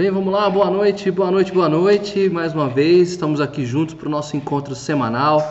[0.00, 2.30] Bem, vamos lá, boa noite, boa noite, boa noite.
[2.30, 5.42] Mais uma vez, estamos aqui juntos para o nosso encontro semanal,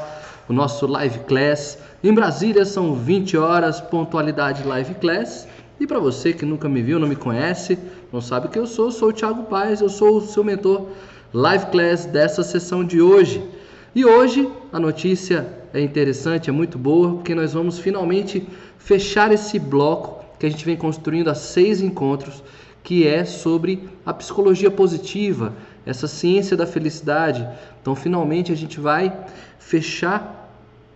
[0.49, 1.77] o nosso live class.
[2.03, 5.47] Em Brasília são 20 horas, pontualidade live class.
[5.79, 7.77] E para você que nunca me viu, não me conhece,
[8.11, 10.87] não sabe quem eu sou, sou o Thiago Paz, eu sou o seu mentor
[11.31, 13.47] live class dessa sessão de hoje.
[13.93, 18.47] E hoje a notícia é interessante, é muito boa, porque nós vamos finalmente
[18.79, 22.41] fechar esse bloco que a gente vem construindo há seis encontros
[22.83, 25.53] que é sobre a psicologia positiva,
[25.85, 27.47] essa ciência da felicidade.
[27.81, 29.15] Então, finalmente, a gente vai
[29.57, 30.39] fechar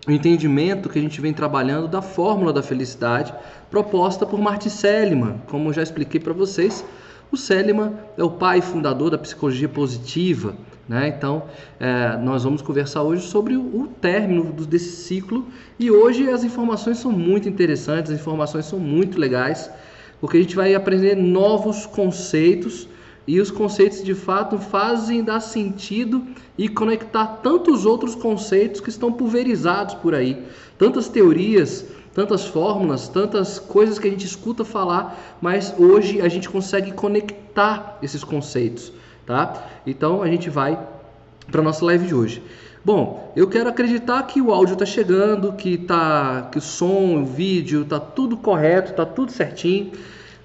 [0.08, 3.34] o entendimento que a gente vem trabalhando da fórmula da felicidade
[3.72, 5.42] proposta por Martin Seligman.
[5.48, 6.84] Como já expliquei para vocês,
[7.32, 10.56] o Seligman é o pai fundador da psicologia positiva.
[10.88, 11.08] Né?
[11.08, 11.44] Então,
[11.80, 15.48] é, nós vamos conversar hoje sobre o, término desse ciclo
[15.80, 19.72] e hoje as informações são muito interessantes, as informações são muito legais
[20.24, 22.88] porque a gente vai aprender novos conceitos
[23.28, 26.26] e os conceitos de fato fazem dar sentido
[26.58, 30.42] e conectar tantos outros conceitos que estão pulverizados por aí,
[30.78, 36.48] tantas teorias, tantas fórmulas, tantas coisas que a gente escuta falar, mas hoje a gente
[36.48, 38.94] consegue conectar esses conceitos,
[39.26, 39.68] tá?
[39.86, 40.80] Então a gente vai
[41.52, 42.42] para nossa live de hoje.
[42.86, 47.26] Bom, eu quero acreditar que o áudio está chegando, que tá, que o som, o
[47.26, 49.94] vídeo, está tudo correto, está tudo certinho.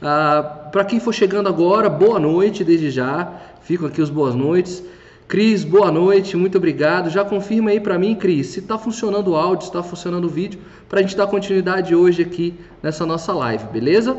[0.01, 3.29] Ah, Para quem for chegando agora, boa noite desde já.
[3.63, 4.85] Ficam aqui os boas noites.
[5.27, 7.11] Cris, boa noite, muito obrigado.
[7.11, 10.31] Já confirma aí para mim, Cris, se está funcionando o áudio, se está funcionando o
[10.31, 14.17] vídeo, para a gente dar continuidade hoje aqui nessa nossa live, beleza?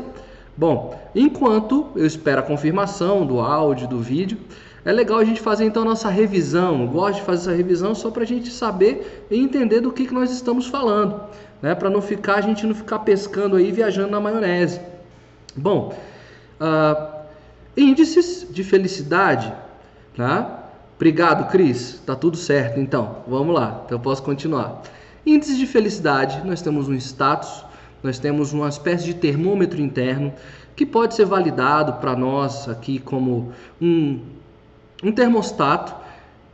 [0.54, 4.36] Bom, enquanto eu espero a confirmação do áudio, do vídeo,
[4.90, 6.82] é legal a gente fazer então a nossa revisão.
[6.82, 10.06] Eu gosto de fazer essa revisão só para a gente saber e entender do que,
[10.06, 11.20] que nós estamos falando,
[11.62, 11.76] né?
[11.76, 14.80] Para não ficar a gente não ficar pescando aí viajando na maionese.
[15.56, 15.96] Bom,
[16.60, 17.20] uh,
[17.76, 19.52] índices de felicidade,
[20.16, 20.64] tá?
[20.96, 22.02] Obrigado, Cris.
[22.04, 23.18] Tá tudo certo, então.
[23.28, 23.82] Vamos lá.
[23.84, 24.82] Então eu posso continuar.
[25.24, 27.64] Índices de felicidade, nós temos um status,
[28.02, 30.32] nós temos uma espécie de termômetro interno
[30.74, 34.18] que pode ser validado para nós aqui como um,
[35.02, 35.94] um termostato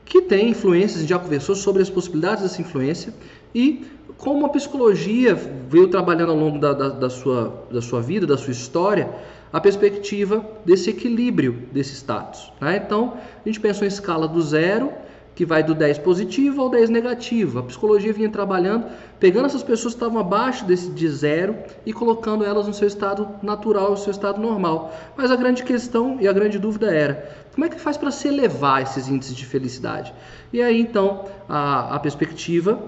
[0.05, 3.13] que tem influências, já conversou sobre as possibilidades dessa influência
[3.55, 3.85] e
[4.17, 8.39] como a psicologia veio trabalhando ao longo da, da, da, sua, da sua vida, da
[8.39, 9.11] sua história,
[9.53, 12.53] a perspectiva desse equilíbrio desse status.
[12.61, 12.83] Né?
[12.85, 14.93] Então, a gente pensou em escala do zero,
[15.37, 17.59] que vai do 10 positivo ao 10 negativo.
[17.59, 18.87] A psicologia vinha trabalhando,
[19.21, 21.55] pegando essas pessoas que estavam abaixo desse de zero
[21.85, 24.97] e colocando elas no seu estado natural, no seu estado normal.
[25.15, 28.27] Mas a grande questão e a grande dúvida era, como é que faz para se
[28.27, 30.13] elevar esses índices de felicidade?
[30.51, 32.83] E aí, então, a, a perspectiva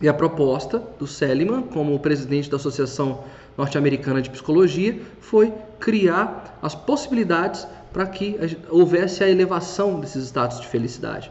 [0.00, 3.24] e a proposta do Seligman, como presidente da Associação
[3.58, 8.38] Norte-Americana de Psicologia, foi criar as possibilidades para que
[8.70, 11.30] houvesse a elevação desses estados de felicidade.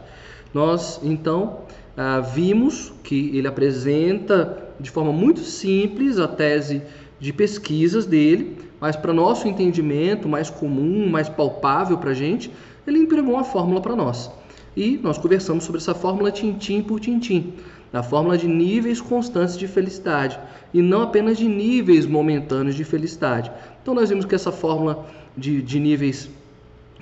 [0.54, 1.58] Nós, então,
[1.96, 6.80] ah, vimos que ele apresenta de forma muito simples a tese
[7.18, 12.52] de pesquisas dele, mas para nosso entendimento mais comum, mais palpável para a gente,
[12.86, 14.30] ele empregou uma fórmula para nós.
[14.76, 17.54] E nós conversamos sobre essa fórmula tintim por tintim
[17.92, 20.38] na fórmula de níveis constantes de felicidade
[20.72, 23.52] e não apenas de níveis momentâneos de felicidade.
[23.80, 26.28] Então nós vimos que essa fórmula de, de níveis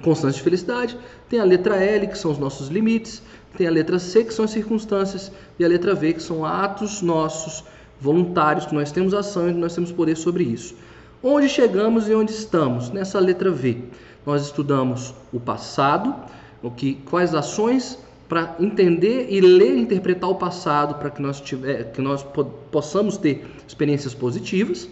[0.02, 0.98] constantes de felicidade
[1.30, 3.22] tem a letra L, que são os nossos limites,
[3.56, 7.02] tem a letra C, que são as circunstâncias, e a letra V, que são atos
[7.02, 7.64] nossos
[8.00, 10.74] voluntários, que nós temos ação e nós temos poder sobre isso.
[11.22, 12.90] Onde chegamos e onde estamos?
[12.90, 13.78] Nessa letra V.
[14.26, 16.14] Nós estudamos o passado,
[16.62, 17.98] o que, quais ações
[18.28, 22.24] para entender e ler e interpretar o passado para que nós, tiver, que nós
[22.70, 24.88] possamos ter experiências positivas.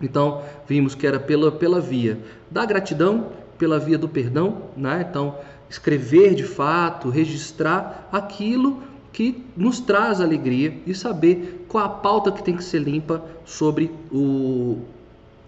[0.00, 2.18] Então, vimos que era pela, pela via
[2.50, 3.26] da gratidão,
[3.58, 5.06] pela via do perdão, né?
[5.08, 5.36] Então,
[5.68, 8.82] escrever de fato, registrar aquilo
[9.12, 13.90] que nos traz alegria e saber qual a pauta que tem que ser limpa sobre
[14.12, 14.78] o,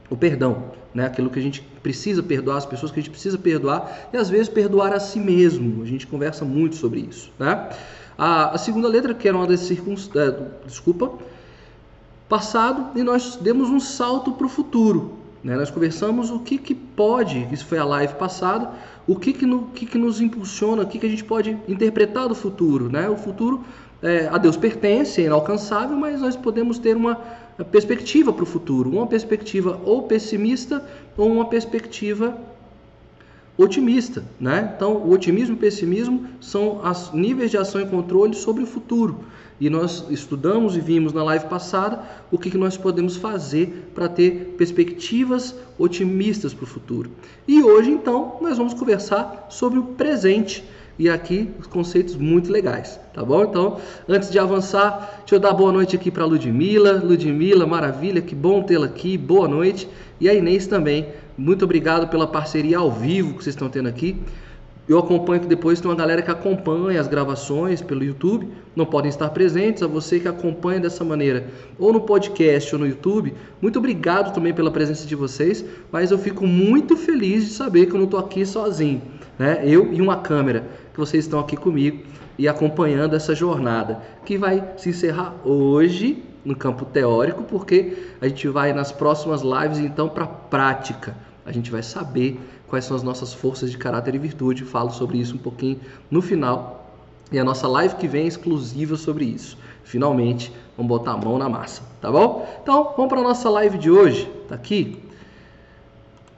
[0.08, 1.06] o perdão né?
[1.06, 4.28] Aquilo que a gente precisa perdoar, as pessoas que a gente precisa perdoar e às
[4.28, 5.82] vezes perdoar a si mesmo.
[5.82, 7.68] A gente conversa muito sobre isso, né?
[8.16, 11.12] A, a segunda letra, que era uma das circunstâncias, é, desculpa,
[12.28, 15.17] passado e nós demos um salto para o futuro.
[15.42, 15.56] Né?
[15.56, 18.70] Nós conversamos o que, que pode, isso foi a live passada,
[19.06, 22.28] o que, que, no, que, que nos impulsiona, o que, que a gente pode interpretar
[22.28, 22.90] do futuro.
[22.90, 23.08] Né?
[23.08, 23.64] O futuro
[24.02, 27.16] é, a Deus pertence, é inalcançável, mas nós podemos ter uma
[27.70, 30.84] perspectiva para o futuro, uma perspectiva ou pessimista
[31.16, 32.38] ou uma perspectiva
[33.56, 34.72] otimista, né?
[34.76, 38.66] Então, o otimismo e o pessimismo são os níveis de ação e controle sobre o
[38.66, 39.24] futuro.
[39.60, 42.00] E nós estudamos e vimos na live passada
[42.30, 47.10] o que, que nós podemos fazer para ter perspectivas otimistas para o futuro.
[47.46, 50.64] E hoje, então, nós vamos conversar sobre o presente.
[50.98, 53.44] E aqui os conceitos muito legais, tá bom?
[53.44, 53.78] Então,
[54.08, 57.00] antes de avançar, deixa eu dar boa noite aqui para Ludmila.
[57.04, 59.88] Ludmila, maravilha, que bom tê-la aqui, boa noite.
[60.20, 61.06] E a Inês também,
[61.36, 64.16] muito obrigado pela parceria ao vivo que vocês estão tendo aqui.
[64.88, 69.10] Eu acompanho que depois tem uma galera que acompanha as gravações pelo YouTube, não podem
[69.10, 69.82] estar presentes.
[69.82, 71.46] A você que acompanha dessa maneira,
[71.78, 75.62] ou no podcast ou no YouTube, muito obrigado também pela presença de vocês.
[75.92, 79.02] Mas eu fico muito feliz de saber que eu não estou aqui sozinho,
[79.38, 79.60] né?
[79.62, 80.64] Eu e uma câmera,
[80.94, 82.02] que vocês estão aqui comigo
[82.38, 88.48] e acompanhando essa jornada, que vai se encerrar hoje no campo teórico, porque a gente
[88.48, 91.14] vai nas próximas lives então para a prática.
[91.44, 94.64] A gente vai saber quais são as nossas forças de caráter e virtude.
[94.64, 95.80] Falo sobre isso um pouquinho
[96.10, 96.92] no final.
[97.30, 99.58] E a nossa live que vem é exclusiva sobre isso.
[99.84, 102.48] Finalmente, vamos botar a mão na massa, tá bom?
[102.62, 104.30] Então, vamos para a nossa live de hoje.
[104.48, 105.02] Tá aqui.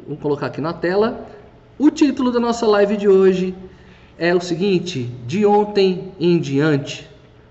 [0.05, 1.27] Vamos colocar aqui na tela.
[1.79, 3.55] O título da nossa live de hoje
[4.19, 7.09] é o seguinte: De ontem em diante.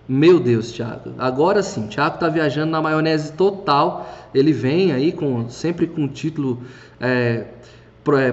[0.07, 1.13] Meu Deus, Thiago.
[1.19, 4.09] Agora sim, Thiago está viajando na maionese total.
[4.33, 6.61] Ele vem aí com sempre com título
[6.99, 7.45] é,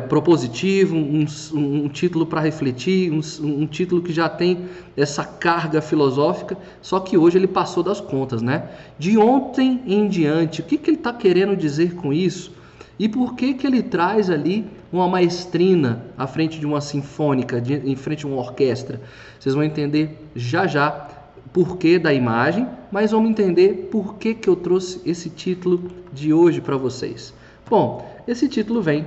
[0.09, 4.67] propositivo, um, um título para refletir, um, um, título que já tem
[4.97, 8.71] essa carga filosófica, só que hoje ele passou das contas, né?
[8.99, 12.53] De ontem em diante, o que, que ele está querendo dizer com isso?
[12.99, 17.75] E por que, que ele traz ali uma maestrina à frente de uma sinfônica, de,
[17.75, 19.03] em frente de uma orquestra?
[19.39, 21.09] Vocês vão entender já já
[21.53, 26.61] porquê da imagem, mas vamos entender por que, que eu trouxe esse título de hoje
[26.61, 27.35] para vocês.
[27.69, 29.07] Bom, esse título vem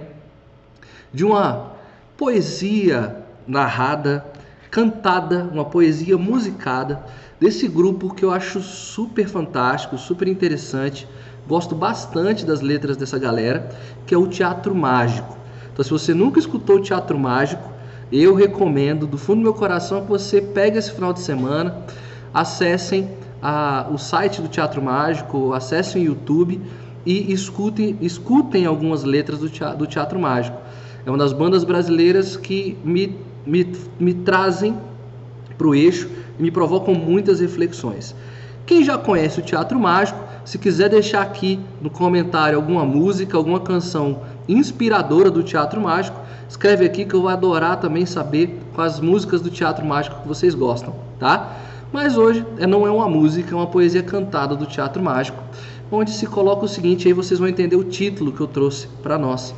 [1.13, 1.73] de uma
[2.17, 4.25] poesia narrada,
[4.69, 7.03] cantada, uma poesia musicada
[7.39, 11.07] desse grupo que eu acho super fantástico, super interessante.
[11.47, 13.69] Gosto bastante das letras dessa galera,
[14.05, 15.37] que é o Teatro Mágico.
[15.71, 17.71] Então, se você nunca escutou o Teatro Mágico,
[18.11, 21.83] eu recomendo do fundo do meu coração que você pegue esse final de semana,
[22.33, 23.09] acessem
[23.41, 26.61] a, o site do Teatro Mágico, acessem o YouTube
[27.05, 30.59] e escutem, escutem algumas letras do teatro, do teatro Mágico.
[31.09, 33.65] É uma das bandas brasileiras que me, me,
[33.99, 34.77] me trazem
[35.57, 36.07] para o eixo
[36.37, 38.13] e me provocam muitas reflexões.
[38.63, 43.59] Quem já conhece o Teatro Mágico, se quiser deixar aqui no comentário alguma música, alguma
[43.59, 46.15] canção inspiradora do Teatro Mágico,
[46.47, 50.53] escreve aqui que eu vou adorar também saber quais músicas do Teatro Mágico que vocês
[50.53, 51.57] gostam, tá?
[51.91, 55.43] Mas hoje é, não é uma música, é uma poesia cantada do Teatro Mágico,
[55.91, 59.17] onde se coloca o seguinte, aí vocês vão entender o título que eu trouxe para
[59.17, 59.55] nós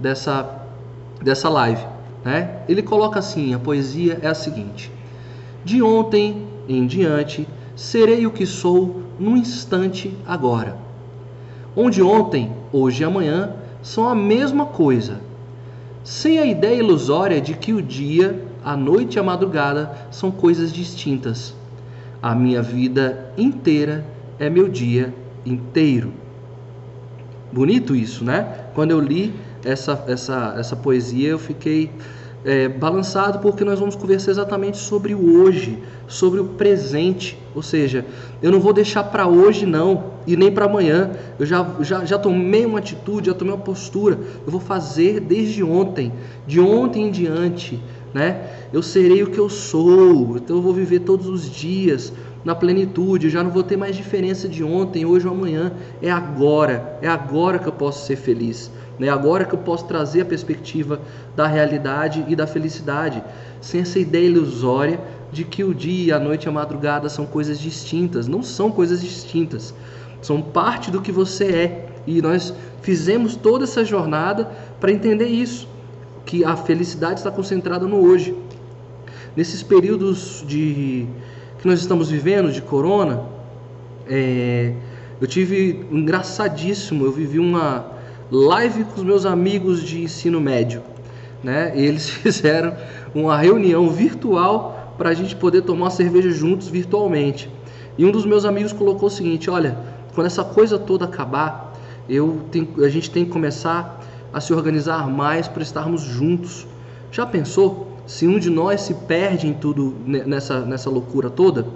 [0.00, 0.57] dessa
[1.22, 1.84] dessa live.
[2.24, 2.62] Né?
[2.68, 4.90] Ele coloca assim: a poesia é a seguinte:
[5.64, 10.76] De ontem em diante serei o que sou num instante agora.
[11.76, 15.20] Onde ontem, hoje e amanhã são a mesma coisa,
[16.02, 20.72] sem a ideia ilusória de que o dia, a noite e a madrugada são coisas
[20.72, 21.54] distintas.
[22.20, 24.04] A minha vida inteira
[24.38, 25.14] é meu dia
[25.46, 26.12] inteiro.
[27.52, 28.66] Bonito isso, né?
[28.74, 29.32] Quando eu li
[29.64, 31.90] essa, essa, essa poesia, eu fiquei
[32.44, 37.38] é, balançado porque nós vamos conversar exatamente sobre o hoje, sobre o presente.
[37.54, 38.04] Ou seja,
[38.42, 41.10] eu não vou deixar para hoje não e nem para amanhã.
[41.38, 44.18] Eu já, já, já tomei uma atitude, já tomei uma postura.
[44.46, 46.12] Eu vou fazer desde ontem,
[46.46, 47.80] de ontem em diante.
[48.14, 48.50] Né?
[48.72, 52.12] Eu serei o que eu sou, então eu vou viver todos os dias
[52.42, 55.72] na plenitude, eu já não vou ter mais diferença de ontem, hoje ou amanhã.
[56.00, 58.70] É agora, é agora que eu posso ser feliz.
[58.98, 59.08] Né?
[59.08, 61.00] Agora que eu posso trazer a perspectiva
[61.36, 63.22] da realidade e da felicidade,
[63.60, 65.00] sem essa ideia ilusória
[65.30, 68.26] de que o dia, a noite e a madrugada são coisas distintas.
[68.26, 69.74] Não são coisas distintas,
[70.20, 71.88] são parte do que você é.
[72.06, 74.50] E nós fizemos toda essa jornada
[74.80, 75.68] para entender isso,
[76.24, 78.34] que a felicidade está concentrada no hoje.
[79.36, 81.06] Nesses períodos de
[81.58, 83.22] que nós estamos vivendo de corona,
[84.08, 84.72] é,
[85.20, 87.97] eu tive engraçadíssimo, eu vivi uma
[88.30, 90.82] live com os meus amigos de ensino médio.
[91.42, 91.72] Né?
[91.74, 92.76] Eles fizeram
[93.14, 97.50] uma reunião virtual para a gente poder tomar cerveja juntos virtualmente.
[97.96, 99.78] E um dos meus amigos colocou o seguinte: olha,
[100.14, 101.74] quando essa coisa toda acabar,
[102.08, 104.00] eu tenho, a gente tem que começar
[104.32, 106.66] a se organizar mais para estarmos juntos.
[107.10, 111.66] Já pensou se um de nós se perde em tudo nessa, nessa loucura toda?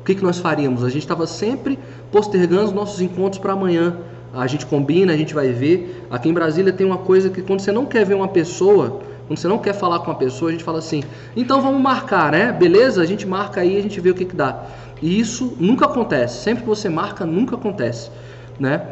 [0.00, 0.84] O que, que nós faríamos?
[0.84, 1.78] A gente estava sempre
[2.12, 3.96] postergando os nossos encontros para amanhã
[4.34, 6.06] a gente combina, a gente vai ver.
[6.10, 9.38] Aqui em Brasília tem uma coisa que quando você não quer ver uma pessoa Quando
[9.38, 11.02] você não quer falar com a pessoa, a gente fala assim:
[11.34, 12.52] então vamos marcar, né?
[12.52, 13.00] Beleza?
[13.00, 14.64] A gente marca aí, a gente vê o que, que dá.
[15.00, 16.42] E isso nunca acontece.
[16.42, 18.10] Sempre que você marca, nunca acontece,
[18.58, 18.86] né?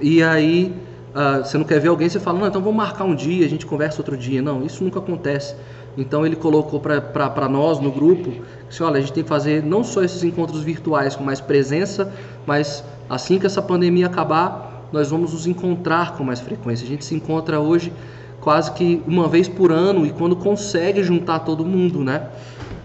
[0.00, 0.74] E aí
[1.14, 3.48] uh, você não quer ver alguém, você fala: não, então vamos marcar um dia, a
[3.48, 4.42] gente conversa outro dia.
[4.42, 5.54] Não, isso nunca acontece.
[5.96, 8.30] Então ele colocou para nós no grupo,
[8.68, 12.12] assim, olha, a gente tem que fazer não só esses encontros virtuais com mais presença,
[12.46, 16.84] mas assim que essa pandemia acabar, nós vamos nos encontrar com mais frequência.
[16.84, 17.92] A gente se encontra hoje
[18.40, 22.28] quase que uma vez por ano e quando consegue juntar todo mundo, né?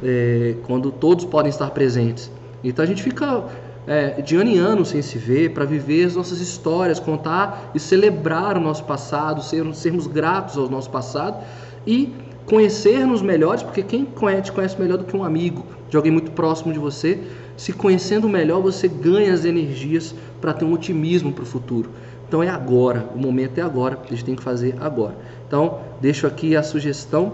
[0.03, 2.31] É, quando todos podem estar presentes.
[2.63, 3.43] Então a gente fica
[3.87, 7.79] é, de ano em ano sem se ver para viver as nossas histórias, contar e
[7.79, 11.43] celebrar o nosso passado, ser, sermos gratos ao nosso passado
[11.85, 12.13] e
[12.45, 16.73] conhecer-nos melhores, porque quem conhece, conhece melhor do que um amigo, de alguém muito próximo
[16.73, 17.19] de você.
[17.61, 21.91] Se conhecendo melhor, você ganha as energias para ter um otimismo para o futuro.
[22.27, 25.15] Então é agora, o momento é agora, a gente tem que fazer agora.
[25.45, 27.33] Então, deixo aqui a sugestão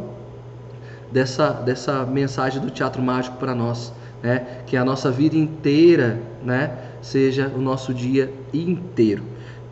[1.10, 4.63] dessa, dessa mensagem do Teatro Mágico para nós, né?
[4.65, 6.77] que a nossa vida inteira né?
[7.01, 9.24] seja o nosso dia inteiro,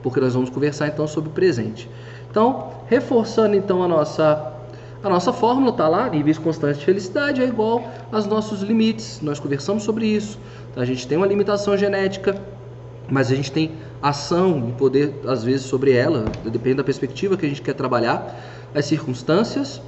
[0.01, 1.89] porque nós vamos conversar então sobre o presente.
[2.31, 4.54] Então, reforçando então a nossa
[5.03, 9.21] a nossa fórmula está lá, níveis constantes de felicidade é igual aos nossos limites.
[9.21, 10.39] Nós conversamos sobre isso.
[10.71, 12.35] Então, a gente tem uma limitação genética,
[13.09, 13.71] mas a gente tem
[14.01, 18.35] ação e poder, às vezes, sobre ela, depende da perspectiva que a gente quer trabalhar.
[18.73, 19.81] As circunstâncias,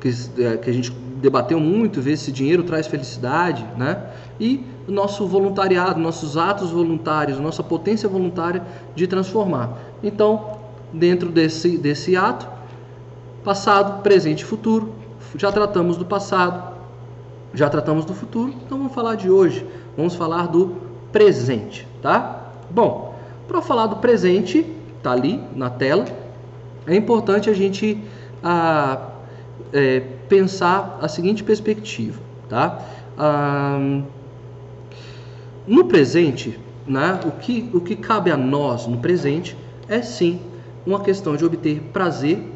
[0.00, 0.08] que,
[0.38, 4.04] é, que a gente debateu muito, ver se dinheiro traz felicidade, né?
[4.40, 8.62] E nosso voluntariado, nossos atos voluntários, nossa potência voluntária
[8.96, 9.78] de transformar.
[10.02, 10.58] Então,
[10.92, 12.48] dentro desse, desse ato,
[13.44, 14.92] Passado, presente e futuro.
[15.36, 16.76] Já tratamos do passado,
[17.52, 19.66] já tratamos do futuro, então vamos falar de hoje.
[19.96, 20.76] Vamos falar do
[21.10, 22.52] presente, tá?
[22.70, 23.14] Bom,
[23.48, 24.64] para falar do presente,
[25.02, 26.04] tá ali na tela.
[26.86, 27.98] É importante a gente
[28.44, 29.08] ah,
[29.72, 32.80] é, pensar a seguinte perspectiva, tá?
[33.18, 34.02] Ah,
[35.66, 39.56] no presente, né, o, que, o que cabe a nós no presente
[39.88, 40.40] é sim
[40.86, 42.51] uma questão de obter prazer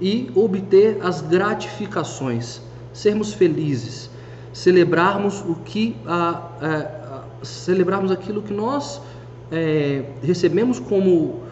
[0.00, 2.60] e obter as gratificações,
[2.92, 4.10] sermos felizes,
[4.52, 6.76] celebrarmos o que a, a,
[7.40, 9.00] a celebrarmos aquilo que nós
[9.50, 11.46] é, recebemos como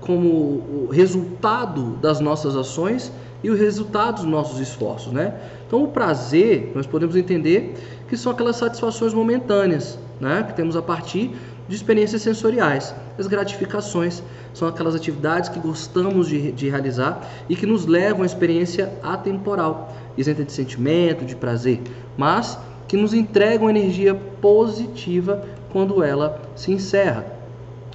[0.00, 3.10] como resultado das nossas ações
[3.42, 5.34] e o resultado dos nossos esforços, né?
[5.66, 7.74] Então o prazer nós podemos entender
[8.08, 10.44] que são aquelas satisfações momentâneas, né?
[10.46, 11.34] Que temos a partir
[11.68, 12.94] de experiências sensoriais.
[13.18, 14.22] As gratificações
[14.54, 19.94] são aquelas atividades que gostamos de, de realizar e que nos levam à experiência atemporal,
[20.16, 21.80] isenta de sentimento, de prazer,
[22.16, 27.26] mas que nos entregam energia positiva quando ela se encerra.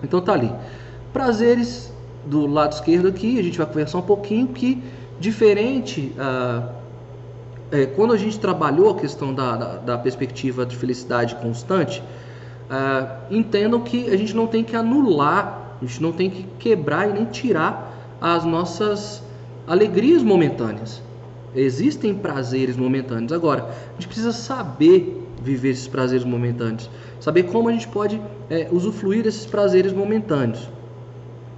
[0.03, 0.51] Então tá ali.
[1.13, 1.91] Prazeres
[2.25, 4.83] do lado esquerdo aqui, a gente vai conversar um pouquinho que
[5.19, 6.80] diferente ah,
[7.71, 12.03] é, quando a gente trabalhou a questão da, da, da perspectiva de felicidade constante,
[12.69, 17.09] uh, entendam que a gente não tem que anular, a gente não tem que quebrar
[17.09, 19.23] e nem tirar as nossas
[19.65, 21.01] alegrias momentâneas.
[21.55, 23.31] Existem prazeres momentâneos.
[23.31, 28.67] Agora, a gente precisa saber viver esses prazeres momentâneos, saber como a gente pode é,
[28.71, 30.69] usufruir desses prazeres momentâneos.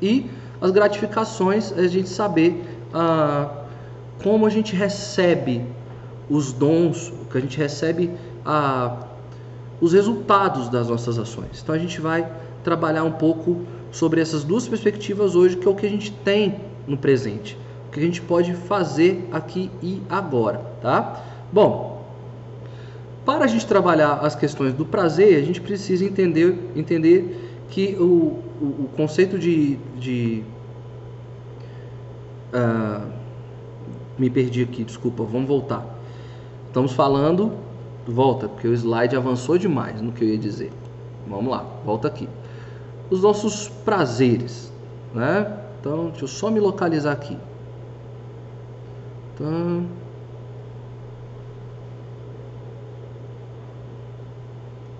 [0.01, 0.29] E
[0.61, 3.63] as gratificações, é a gente saber ah,
[4.23, 5.61] como a gente recebe
[6.29, 8.11] os dons, que a gente recebe
[8.45, 9.07] a
[9.83, 11.59] os resultados das nossas ações.
[11.61, 12.25] Então a gente vai
[12.63, 16.55] trabalhar um pouco sobre essas duas perspectivas hoje, que é o que a gente tem
[16.87, 21.21] no presente, o que a gente pode fazer aqui e agora, tá?
[21.51, 22.01] Bom,
[23.25, 28.39] para a gente trabalhar as questões do prazer, a gente precisa entender, entender que o,
[28.61, 30.43] o, o conceito de, de
[32.53, 33.05] uh,
[34.17, 36.02] me perdi aqui, desculpa, vamos voltar.
[36.73, 37.51] Estamos falando
[38.07, 40.71] Volta, porque o slide avançou demais no que eu ia dizer.
[41.27, 42.27] Vamos lá, volta aqui.
[43.09, 44.71] Os nossos prazeres,
[45.13, 45.59] né?
[45.79, 47.37] Então, deixa eu só me localizar aqui.
[49.33, 49.85] Então,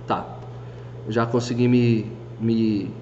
[0.07, 0.25] tá.
[1.09, 2.93] Já consegui me, me,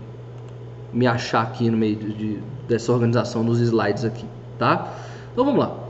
[0.92, 4.26] me achar aqui no meio de, de, dessa organização dos slides aqui,
[4.58, 4.96] tá?
[5.32, 5.81] Então vamos lá.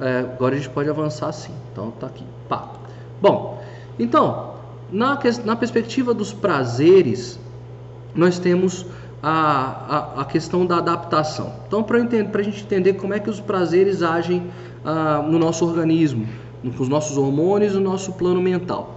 [0.00, 1.52] É, agora a gente pode avançar sim.
[1.72, 2.24] Então tá aqui.
[2.48, 2.72] Pá.
[3.20, 3.62] Bom,
[3.98, 4.54] então,
[4.90, 7.38] na, na perspectiva dos prazeres,
[8.14, 8.86] nós temos
[9.22, 11.52] a, a, a questão da adaptação.
[11.66, 14.44] Então, para a gente entender como é que os prazeres agem
[14.84, 16.26] ah, no nosso organismo,
[16.62, 18.94] com os nossos hormônios e no nosso plano mental.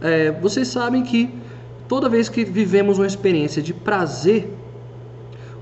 [0.00, 1.30] É, vocês sabem que
[1.88, 4.52] toda vez que vivemos uma experiência de prazer,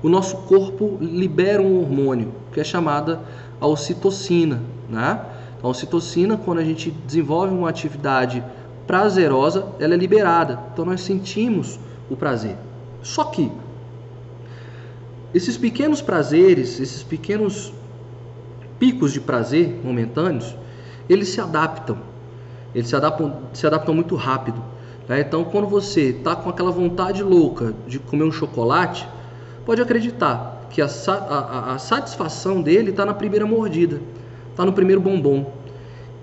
[0.01, 3.21] o nosso corpo libera um hormônio que é chamada
[3.61, 5.23] a ocitocina, né?
[5.61, 8.43] A ocitocina, quando a gente desenvolve uma atividade
[8.87, 10.59] prazerosa, ela é liberada.
[10.73, 12.57] Então nós sentimos o prazer.
[13.03, 13.51] Só que
[15.33, 17.71] esses pequenos prazeres, esses pequenos
[18.79, 20.55] picos de prazer momentâneos,
[21.07, 21.99] eles se adaptam.
[22.73, 24.61] Eles se adaptam, se adaptam muito rápido.
[25.07, 25.21] Né?
[25.21, 29.07] Então, quando você está com aquela vontade louca de comer um chocolate,
[29.63, 34.01] pode acreditar que a, a, a satisfação dele está na primeira mordida,
[34.49, 35.51] está no primeiro bombom.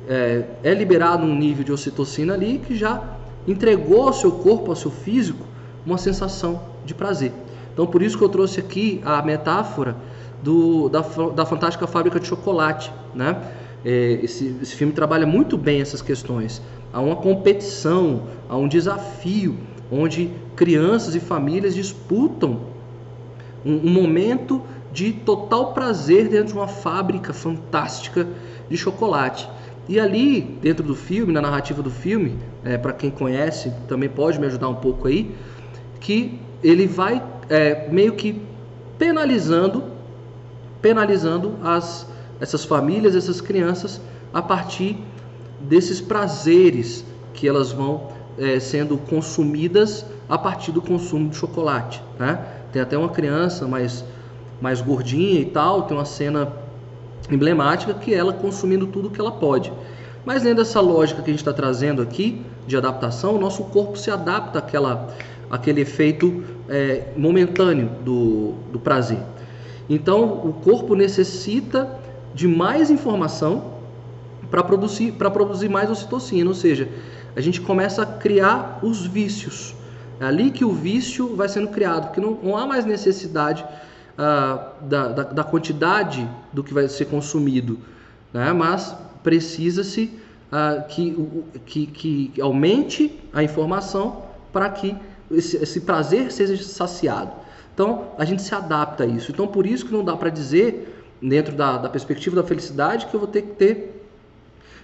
[0.09, 3.03] É, é liberado um nível de ocitocina ali que já
[3.47, 5.45] entregou ao seu corpo, ao seu físico,
[5.85, 7.33] uma sensação de prazer.
[7.73, 9.95] Então, por isso que eu trouxe aqui a metáfora
[10.43, 11.01] do, da,
[11.35, 12.93] da fantástica fábrica de chocolate.
[13.15, 13.37] Né?
[13.85, 16.63] É, esse, esse filme trabalha muito bem essas questões.
[16.93, 19.57] Há uma competição, há um desafio,
[19.93, 22.78] onde crianças e famílias disputam
[23.65, 24.63] um, um momento
[24.93, 28.27] de total prazer dentro de uma fábrica fantástica
[28.69, 29.49] de chocolate.
[29.89, 34.39] E ali, dentro do filme, na narrativa do filme, é, para quem conhece, também pode
[34.39, 35.35] me ajudar um pouco aí,
[36.01, 38.43] que ele vai é, meio que
[38.99, 39.85] penalizando,
[40.83, 42.07] penalizando as,
[42.41, 44.01] essas famílias, essas crianças,
[44.33, 44.99] a partir
[45.61, 52.03] desses prazeres que elas vão é, sendo consumidas a partir do consumo de chocolate.
[52.19, 52.39] Né?
[52.73, 54.05] Tem até uma criança mais,
[54.61, 56.53] mais gordinha e tal, tem uma cena
[57.31, 59.73] emblemática que é ela consumindo tudo que ela pode.
[60.25, 63.97] Mas dentro dessa lógica que a gente está trazendo aqui de adaptação, o nosso corpo
[63.97, 65.09] se adapta àquela,
[65.51, 69.21] àquele efeito é, momentâneo do, do prazer.
[69.89, 71.89] Então, o corpo necessita
[72.35, 73.79] de mais informação
[74.51, 76.89] para produzir, produzir mais ocitocina, ou seja,
[77.35, 79.75] a gente começa a criar os vícios.
[80.21, 83.65] É ali que o vício vai sendo criado, porque não, não há mais necessidade
[84.17, 87.79] ah, da, da, da, quantidade do que vai ser consumido,
[88.33, 88.53] né?
[88.53, 90.11] mas precisa-se
[90.51, 91.17] ah, que,
[91.65, 94.97] que, que aumente a informação para que
[95.31, 97.31] esse, esse prazer seja saciado.
[97.73, 99.31] Então, a gente se adapta a isso.
[99.31, 103.15] Então, por isso que não dá para dizer, dentro da, da, perspectiva da felicidade, que
[103.15, 104.05] eu vou ter que ter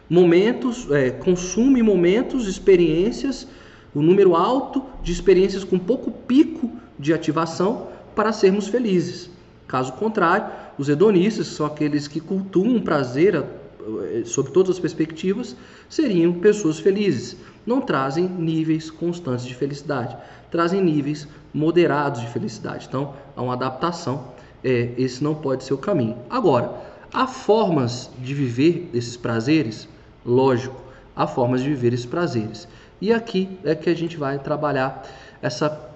[0.08, 3.48] momentos, é, consumo momentos, experiências,
[3.94, 9.30] um número alto de experiências com pouco pico de ativação para sermos felizes.
[9.66, 10.46] Caso contrário,
[10.78, 15.56] os hedonistas, são aqueles que cultuam o prazer é, sob todas as perspectivas,
[15.88, 17.36] seriam pessoas felizes.
[17.66, 20.16] Não trazem níveis constantes de felicidade
[20.54, 22.86] trazem níveis moderados de felicidade.
[22.88, 24.28] Então, há uma adaptação.
[24.62, 26.16] É, esse não pode ser o caminho.
[26.30, 26.72] Agora,
[27.12, 29.88] há formas de viver esses prazeres?
[30.24, 30.80] Lógico,
[31.16, 32.68] há formas de viver esses prazeres.
[33.00, 35.02] E aqui é que a gente vai trabalhar
[35.42, 35.92] essa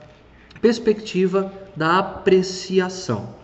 [0.60, 3.34] perspectiva da apreciação.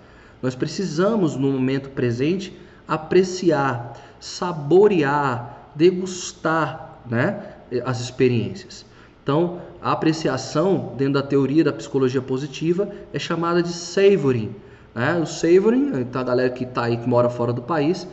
[0.43, 8.85] Nós precisamos, no momento presente, apreciar, saborear, degustar né, as experiências.
[9.23, 14.55] Então, a apreciação, dentro da teoria da psicologia positiva, é chamada de savoring.
[14.95, 15.15] Né?
[15.17, 18.07] O savoring, então a galera que está aí, que mora fora do país,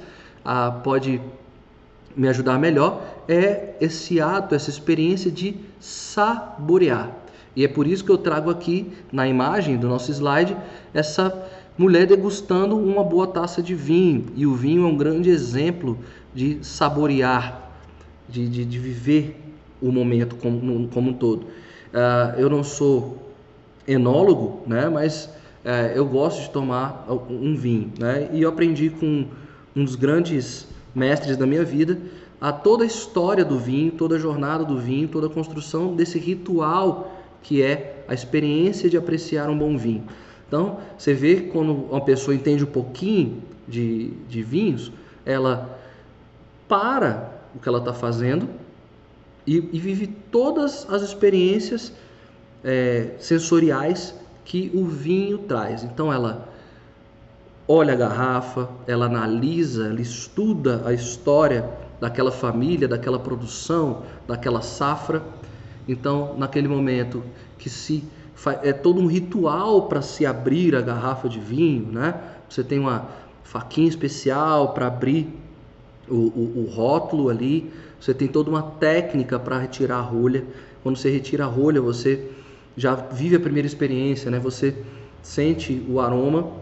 [0.45, 1.21] ah, pode
[2.15, 7.21] me ajudar melhor, é esse ato, essa experiência de saborear.
[7.56, 10.56] E é por isso que eu trago aqui na imagem do nosso slide
[10.93, 14.28] essa mulher degustando uma boa taça de vinho.
[14.36, 15.97] E o vinho é um grande exemplo
[16.34, 17.71] de saborear,
[18.30, 19.38] de, de, de viver
[19.82, 21.43] o momento como, como um todo.
[21.43, 23.17] Uh, eu não sou
[23.88, 25.26] enólogo, né, mas
[25.65, 27.91] uh, eu gosto de tomar um vinho.
[28.00, 29.26] Né, e eu aprendi com
[29.76, 31.97] um dos grandes mestres da minha vida
[32.39, 36.17] a toda a história do vinho, toda a jornada do vinho, toda a construção desse
[36.17, 40.04] ritual que é a experiência de apreciar um bom vinho.
[40.47, 44.91] Então, você vê quando uma pessoa entende um pouquinho de, de vinhos,
[45.25, 45.80] ela
[46.67, 48.49] para o que ela está fazendo
[49.45, 51.93] e, e vive todas as experiências
[52.63, 55.84] é, sensoriais que o vinho traz.
[55.84, 56.50] Então ela
[57.71, 61.69] olha a garrafa, ela analisa, ela estuda a história
[62.01, 65.23] daquela família, daquela produção, daquela safra.
[65.88, 67.23] Então, naquele momento
[67.57, 68.03] que se
[68.62, 72.15] é todo um ritual para se abrir a garrafa de vinho, né?
[72.49, 73.07] Você tem uma
[73.43, 75.27] faquinha especial para abrir
[76.10, 80.43] o, o, o rótulo ali, você tem toda uma técnica para retirar a rolha.
[80.84, 82.31] Quando você retira a rolha, você
[82.75, 84.39] já vive a primeira experiência, né?
[84.39, 84.75] Você
[85.21, 86.61] sente o aroma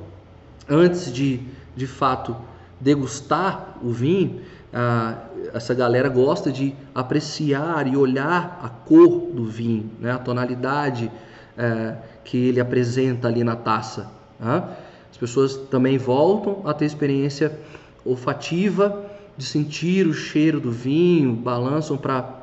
[0.69, 1.39] antes de,
[1.75, 2.36] de fato,
[2.79, 4.41] degustar o vinho.
[4.71, 5.15] Ah,
[5.53, 10.12] essa galera gosta de apreciar e olhar a cor do vinho, né?
[10.12, 11.12] A tonalidade
[11.58, 14.12] eh, que ele apresenta ali na taça.
[14.38, 14.69] Tá?
[15.10, 17.58] As pessoas também voltam a ter experiência
[18.05, 19.05] olfativa
[19.36, 22.38] de sentir o cheiro do vinho, balançam para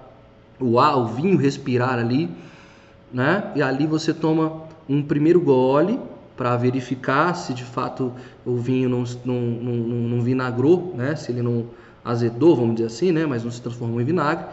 [0.58, 2.28] o ar, o vinho respirar ali,
[3.12, 3.52] né?
[3.54, 6.00] E ali você toma um primeiro gole
[6.36, 8.12] para verificar se de fato
[8.44, 11.16] o vinho não, não, não, não, vinagrou, né?
[11.16, 11.66] Se ele não
[12.04, 13.24] azedou, vamos dizer assim, né?
[13.24, 14.46] Mas não se transformou em vinagre.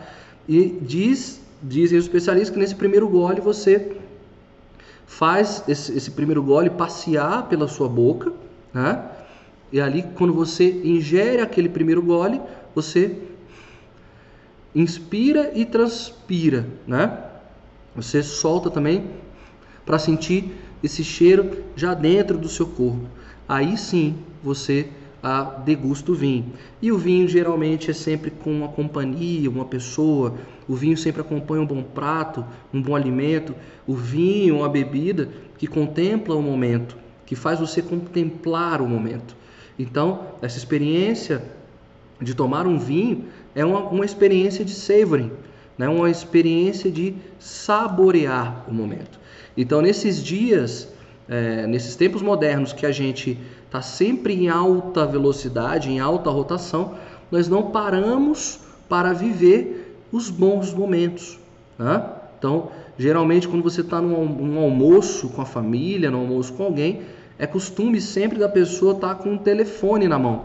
[0.48, 3.98] E diz, dizem os especialistas que nesse primeiro gole você
[5.06, 8.32] faz esse, esse primeiro gole passear pela sua boca,
[8.74, 9.04] né?
[9.72, 12.40] E ali, quando você ingere aquele primeiro gole,
[12.76, 13.18] você
[14.74, 17.20] inspira e transpira, né?
[17.96, 19.06] Você solta também
[19.86, 20.52] para sentir
[20.84, 23.08] esse cheiro já dentro do seu corpo.
[23.48, 24.90] Aí sim você
[25.24, 26.52] a degusta o vinho.
[26.82, 30.34] E o vinho geralmente é sempre com uma companhia, uma pessoa.
[30.68, 33.56] O vinho sempre acompanha um bom prato, um bom alimento.
[33.88, 39.34] O vinho, uma bebida que contempla o momento, que faz você contemplar o momento.
[39.80, 41.42] Então, essa experiência
[42.22, 45.32] de tomar um vinho é uma, uma experiência de savoring,
[45.78, 45.88] né?
[45.88, 49.23] uma experiência de saborear o momento.
[49.56, 50.88] Então, nesses dias,
[51.28, 56.96] é, nesses tempos modernos que a gente está sempre em alta velocidade, em alta rotação,
[57.32, 61.40] nós não paramos para viver os bons momentos.
[61.78, 62.04] Né?
[62.38, 67.02] Então, geralmente, quando você está num, num almoço com a família, num almoço com alguém,
[67.40, 70.36] é costume sempre da pessoa estar tá com um telefone na mão.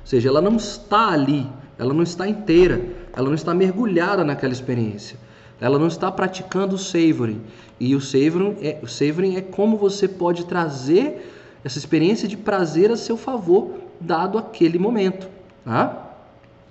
[0.00, 1.46] Ou seja, ela não está ali,
[1.78, 2.80] ela não está inteira,
[3.14, 5.18] ela não está mergulhada naquela experiência.
[5.60, 7.40] Ela não está praticando o savoring.
[7.80, 11.32] E o savoring é, o savoring é como você pode trazer
[11.64, 15.28] essa experiência de prazer a seu favor, dado aquele momento.
[15.64, 16.14] Tá?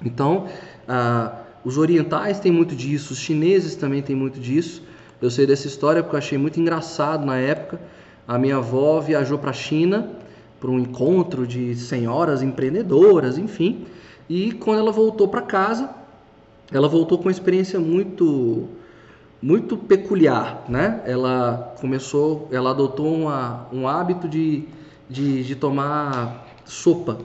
[0.04, 0.47] Então,
[0.88, 4.84] ah, os orientais têm muito disso, os chineses também têm muito disso.
[5.21, 7.80] Eu sei dessa história porque eu achei muito engraçado na época
[8.28, 10.10] a minha avó viajou para a China
[10.60, 13.86] para um encontro de senhoras empreendedoras, enfim.
[14.28, 15.89] E quando ela voltou para casa,
[16.71, 18.67] ela voltou com uma experiência muito
[19.41, 21.02] muito peculiar, né?
[21.06, 24.65] Ela começou, ela adotou uma, um hábito de,
[25.10, 27.19] de, de tomar sopa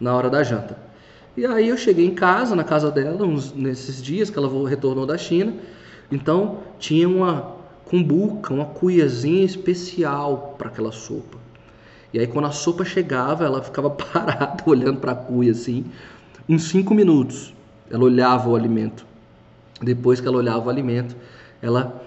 [0.00, 0.76] na hora da janta.
[1.36, 5.06] E aí eu cheguei em casa, na casa dela, uns, nesses dias que ela retornou
[5.06, 5.52] da China.
[6.10, 11.38] Então tinha uma cumbuca, uma cuiazinha especial para aquela sopa.
[12.12, 15.84] E aí quando a sopa chegava, ela ficava parada olhando para a cuia assim,
[16.48, 17.52] uns cinco minutos.
[17.90, 19.04] Ela olhava o alimento.
[19.82, 21.16] Depois que ela olhava o alimento,
[21.64, 22.02] ela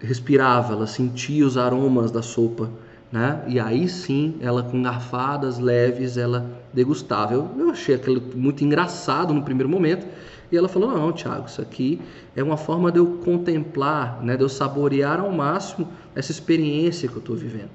[0.00, 2.70] respirava, ela sentia os aromas da sopa,
[3.12, 3.42] né?
[3.46, 7.34] E aí sim, ela com garfadas leves, ela degustava.
[7.34, 10.06] Eu, eu achei aquilo muito engraçado no primeiro momento,
[10.50, 12.00] e ela falou: Não, Tiago, isso aqui
[12.34, 17.14] é uma forma de eu contemplar, né, de eu saborear ao máximo essa experiência que
[17.14, 17.70] eu estou vivendo.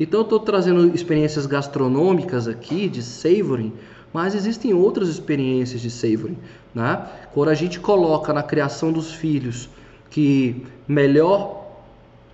[0.00, 3.72] Então, eu estou trazendo experiências gastronômicas aqui, de savoring,
[4.12, 6.38] mas existem outras experiências de savoring.
[6.74, 7.04] Né?
[7.34, 9.68] Quando a gente coloca na criação dos filhos
[10.10, 11.80] que melhor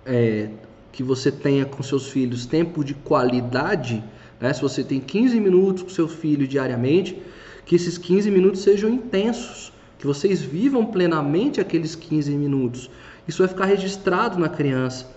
[0.05, 0.49] é,
[0.91, 4.03] que você tenha com seus filhos tempo de qualidade,
[4.39, 4.53] né?
[4.53, 7.21] se você tem 15 minutos com seu filho diariamente,
[7.65, 12.89] que esses 15 minutos sejam intensos, que vocês vivam plenamente aqueles 15 minutos.
[13.27, 15.07] Isso vai ficar registrado na criança.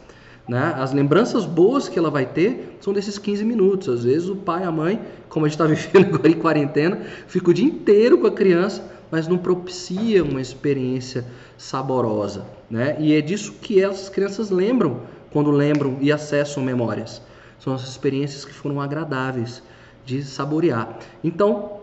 [0.48, 0.74] Né?
[0.76, 3.88] As lembranças boas que ela vai ter são desses 15 minutos.
[3.88, 7.50] Às vezes o pai a mãe, como a gente está vivendo agora em quarentena, fica
[7.50, 11.24] o dia inteiro com a criança, mas não propicia uma experiência
[11.56, 12.46] saborosa.
[12.70, 12.96] Né?
[12.98, 17.22] E é disso que essas crianças lembram quando lembram e acessam memórias.
[17.58, 19.62] São as experiências que foram agradáveis
[20.04, 20.98] de saborear.
[21.22, 21.80] Então,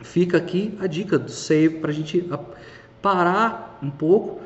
[0.00, 2.28] fica aqui a dica do save para a gente
[3.02, 4.40] parar um pouco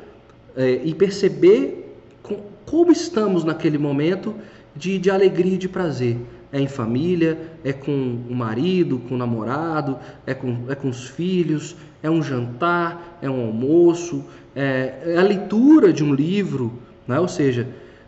[0.55, 4.35] é, e perceber com, como estamos naquele momento
[4.75, 6.17] de, de alegria e de prazer.
[6.51, 7.91] É em família, é com
[8.29, 13.29] o marido, com o namorado, é com, é com os filhos, é um jantar, é
[13.29, 14.23] um almoço,
[14.55, 17.19] é, é a leitura de um livro, né?
[17.19, 17.67] ou seja,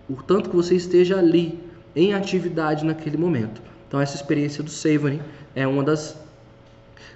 [0.10, 1.60] o tanto que você esteja ali
[1.96, 3.62] em atividade naquele momento.
[3.88, 5.20] Então essa experiência do savoring
[5.56, 6.18] é uma das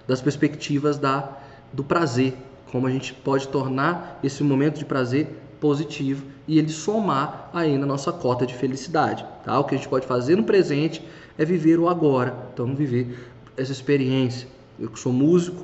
[0.07, 1.37] das perspectivas da,
[1.71, 2.33] do prazer,
[2.71, 5.27] como a gente pode tornar esse momento de prazer
[5.61, 9.23] positivo e ele somar aí na nossa cota de felicidade.
[9.45, 9.57] Tá?
[9.59, 11.01] O que a gente pode fazer no presente
[11.37, 14.47] é viver o agora, então viver essa experiência.
[14.79, 15.63] Eu sou músico,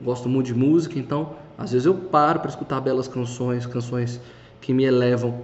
[0.00, 4.20] gosto muito de música, então às vezes eu paro para escutar belas canções, canções
[4.60, 5.42] que me elevam,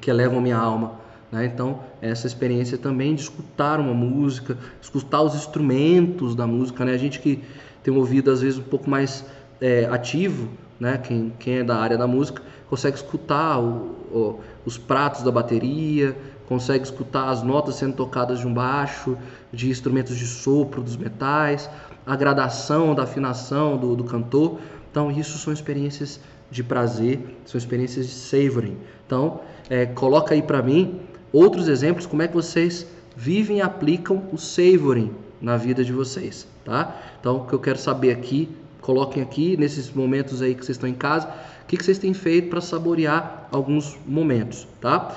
[0.00, 0.92] que elevam a minha alma.
[1.32, 1.46] Né?
[1.46, 6.84] Então, essa experiência também de escutar uma música, escutar os instrumentos da música.
[6.84, 6.92] Né?
[6.92, 7.42] A gente que
[7.82, 9.24] tem um ouvido às vezes um pouco mais
[9.60, 10.98] é, ativo, né?
[10.98, 16.16] quem, quem é da área da música, consegue escutar o, o, os pratos da bateria,
[16.46, 19.16] consegue escutar as notas sendo tocadas de um baixo,
[19.52, 21.70] de instrumentos de sopro dos metais,
[22.06, 24.58] a gradação da afinação do, do cantor.
[24.90, 28.76] Então, isso são experiências de prazer, são experiências de savoring.
[29.06, 31.00] Então, é, coloca aí para mim
[31.32, 36.46] outros exemplos, como é que vocês vivem e aplicam o savoring na vida de vocês,
[36.64, 36.96] tá?
[37.20, 38.48] Então, o que eu quero saber aqui,
[38.84, 41.26] coloquem aqui nesses momentos aí que vocês estão em casa,
[41.62, 45.16] o que, que vocês têm feito para saborear alguns momentos, tá?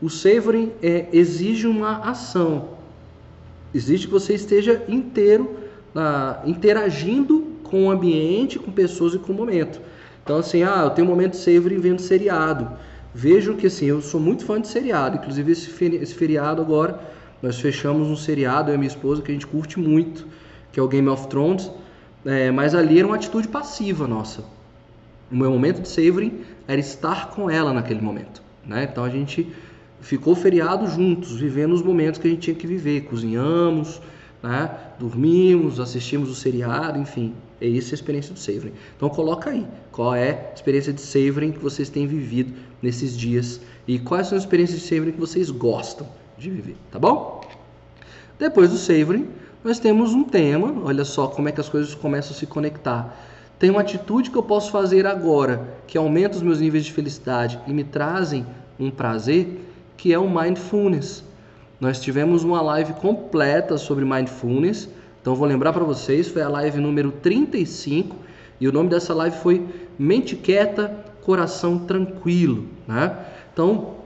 [0.00, 2.68] O savoring é, exige uma ação,
[3.74, 5.50] exige que você esteja inteiro,
[5.92, 9.80] na, interagindo com o ambiente, com pessoas e com o momento.
[10.22, 12.70] Então, assim, ah, eu tenho um momento savoring vendo seriado.
[13.12, 17.00] Vejam que, assim, eu sou muito fã de seriado, inclusive esse, feriado agora,
[17.42, 20.26] nós fechamos um seriado, eu e minha esposa, que a gente curte muito,
[20.70, 21.68] que é o Game of Thrones,
[22.24, 24.44] é, mas ali era uma atitude passiva nossa.
[25.30, 28.42] O meu momento de savoring era estar com ela naquele momento.
[28.64, 28.88] Né?
[28.90, 29.50] Então a gente
[30.00, 33.02] ficou feriado juntos, vivendo os momentos que a gente tinha que viver.
[33.02, 34.00] Cozinhamos,
[34.42, 34.70] né?
[34.98, 37.34] dormimos, assistimos o seriado, enfim.
[37.60, 38.72] É essa a experiência do savoring.
[38.96, 43.60] Então coloca aí, qual é a experiência de savoring que vocês têm vivido nesses dias
[43.86, 46.06] e quais são as experiências de savoring que vocês gostam
[46.36, 47.40] de viver, tá bom?
[48.42, 49.28] Depois do savoring,
[49.62, 53.16] nós temos um tema, olha só como é que as coisas começam a se conectar.
[53.56, 57.60] Tem uma atitude que eu posso fazer agora que aumenta os meus níveis de felicidade
[57.68, 58.44] e me trazem
[58.80, 59.60] um prazer,
[59.96, 61.22] que é o mindfulness.
[61.80, 64.88] Nós tivemos uma live completa sobre mindfulness,
[65.20, 68.16] então vou lembrar para vocês, foi a live número 35
[68.60, 69.64] e o nome dessa live foi
[69.96, 70.88] Mente Quieta,
[71.20, 73.16] Coração Tranquilo, né?
[73.52, 73.98] Então,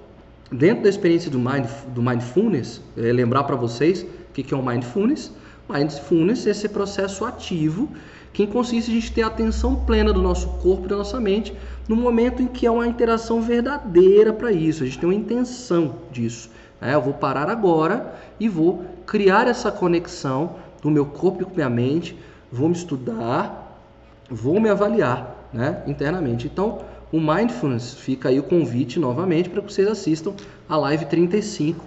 [0.52, 4.04] dentro da experiência do, mind, do mindfulness, é lembrar para vocês
[4.36, 5.32] que, que é o mindfulness.
[5.68, 7.88] Mindfulness é esse processo ativo
[8.34, 11.18] que consiste em a gente ter a atenção plena do nosso corpo e da nossa
[11.18, 11.54] mente
[11.88, 14.82] no momento em que há uma interação verdadeira para isso.
[14.82, 16.50] A gente tem uma intenção disso.
[16.78, 16.94] Né?
[16.94, 22.14] Eu vou parar agora e vou criar essa conexão do meu corpo com minha mente,
[22.52, 23.80] vou me estudar,
[24.28, 25.82] vou me avaliar né?
[25.86, 26.46] internamente.
[26.46, 30.34] Então, o Mindfulness, fica aí o convite novamente para que vocês assistam
[30.68, 31.82] a live 35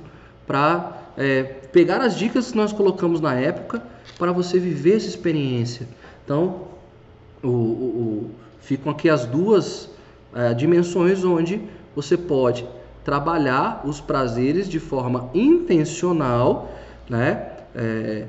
[0.48, 3.82] para é, pegar as dicas que nós colocamos na época
[4.18, 5.88] para você viver essa experiência.
[6.24, 6.68] Então,
[7.44, 9.90] o, o, o, ficam aqui as duas
[10.34, 11.62] é, dimensões onde
[11.96, 12.68] você pode
[13.04, 16.72] trabalhar os prazeres de forma intencional,
[17.10, 18.26] né, é,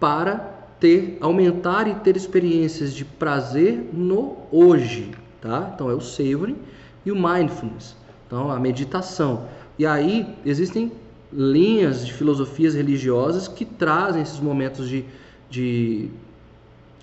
[0.00, 5.70] para ter, aumentar e ter experiências de prazer no hoje, tá?
[5.74, 6.56] Então é o savoring
[7.04, 7.94] e o mindfulness,
[8.26, 9.46] então a meditação.
[9.78, 10.90] E aí existem
[11.32, 15.04] linhas de filosofias religiosas que trazem esses momentos de,
[15.48, 16.10] de,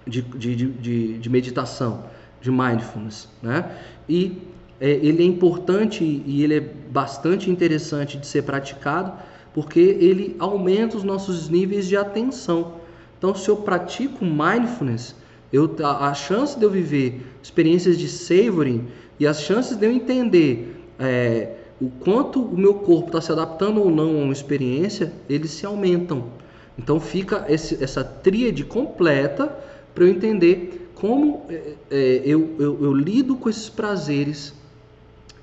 [0.05, 2.05] de, de, de, meditação,
[2.41, 3.77] de mindfulness, né?
[4.07, 4.37] E
[4.79, 9.13] é, ele é importante e ele é bastante interessante de ser praticado
[9.53, 12.75] porque ele aumenta os nossos níveis de atenção.
[13.17, 15.15] Então, se eu pratico mindfulness,
[15.51, 18.87] eu, a, a chance de eu viver experiências de savoring
[19.19, 23.81] e as chances de eu entender é, o quanto o meu corpo está se adaptando
[23.81, 26.25] ou não a uma experiência, eles se aumentam.
[26.77, 29.47] Então fica esse, essa tríade completa
[29.93, 34.53] para eu entender como é, é, eu, eu, eu lido com esses prazeres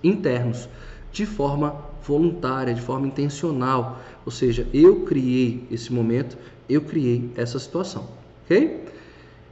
[0.05, 0.69] internos
[1.11, 4.01] de forma voluntária, de forma intencional.
[4.25, 6.37] Ou seja, eu criei esse momento,
[6.69, 8.07] eu criei essa situação,
[8.45, 8.85] ok?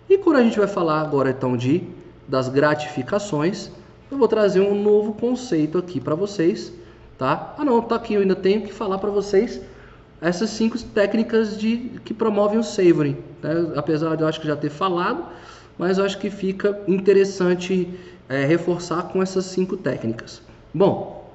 [0.08, 1.82] E quando a gente vai falar agora então de
[2.28, 3.70] das gratificações,
[4.10, 6.72] eu vou trazer um novo conceito aqui para vocês,
[7.18, 7.54] tá?
[7.58, 9.60] Ah não, tá aqui, eu ainda tenho que falar para vocês
[10.20, 13.72] essas cinco técnicas de que promovem o savoring, né?
[13.76, 15.24] apesar de eu acho que já ter falado,
[15.76, 17.88] mas eu acho que fica interessante
[18.28, 20.40] é, reforçar com essas cinco técnicas.
[20.72, 21.30] Bom,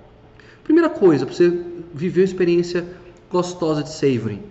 [0.64, 1.50] primeira coisa para você
[1.94, 2.86] viver uma experiência
[3.30, 4.42] gostosa de savoring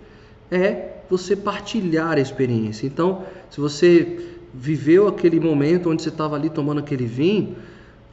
[0.49, 2.87] é você partilhar a experiência.
[2.87, 7.55] Então, se você viveu aquele momento onde você estava ali tomando aquele vinho,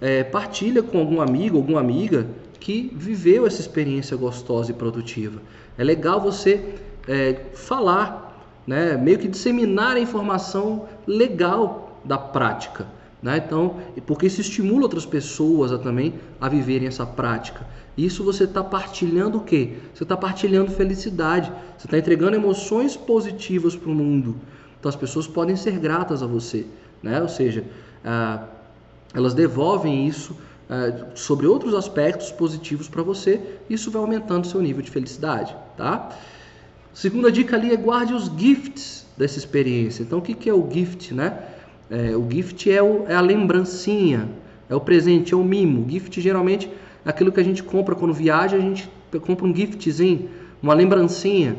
[0.00, 2.26] é, partilha com algum amigo, alguma amiga
[2.60, 5.40] que viveu essa experiência gostosa e produtiva.
[5.78, 6.74] É legal você
[7.06, 12.86] é, falar, né, meio que disseminar a informação legal da prática.
[13.22, 13.42] Né?
[13.44, 17.66] Então, porque isso estimula outras pessoas a, também a viverem essa prática.
[17.96, 19.74] Isso você está partilhando o quê?
[19.94, 21.50] Você está partilhando felicidade.
[21.78, 24.36] Você está entregando emoções positivas para o mundo.
[24.78, 26.66] Então as pessoas podem ser gratas a você.
[27.02, 27.20] Né?
[27.22, 27.64] Ou seja,
[28.04, 28.44] ah,
[29.14, 30.36] elas devolvem isso
[30.68, 33.40] ah, sobre outros aspectos positivos para você.
[33.70, 35.54] Isso vai aumentando seu nível de felicidade.
[35.76, 36.10] Tá?
[36.92, 40.02] Segunda dica ali é guarde os gifts dessa experiência.
[40.02, 41.14] Então o que, que é o gift?
[41.14, 41.38] Né?
[41.90, 44.28] É, o gift é, o, é a lembrancinha,
[44.68, 45.88] é o presente, é o mimo.
[45.88, 46.68] Gift geralmente
[47.04, 48.90] aquilo que a gente compra quando viaja, a gente
[49.24, 50.28] compra um giftzinho,
[50.60, 51.56] uma lembrancinha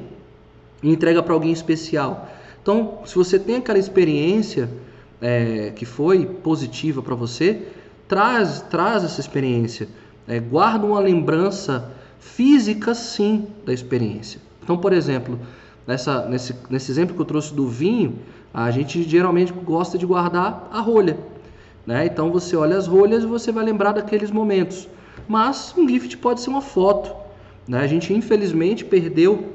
[0.84, 2.30] e entrega para alguém especial.
[2.62, 4.70] Então, se você tem aquela experiência
[5.22, 7.68] é, que foi positiva para você,
[8.08, 9.88] traz, traz essa experiência.
[10.28, 14.40] É, guarda uma lembrança física, sim, da experiência.
[14.64, 15.40] Então, por exemplo,
[15.86, 18.20] nessa, nesse, nesse exemplo que eu trouxe do vinho,
[18.54, 21.18] a gente geralmente gosta de guardar a rolha.
[21.86, 22.06] Né?
[22.06, 24.90] Então, você olha as rolhas e você vai lembrar daqueles momentos.
[25.28, 27.16] Mas um gift pode ser uma foto.
[27.68, 27.80] Né?
[27.80, 29.54] A gente, infelizmente, perdeu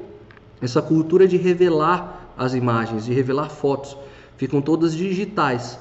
[0.61, 3.95] essa cultura de revelar as imagens, de revelar fotos.
[4.43, 5.79] Ficam todas digitais.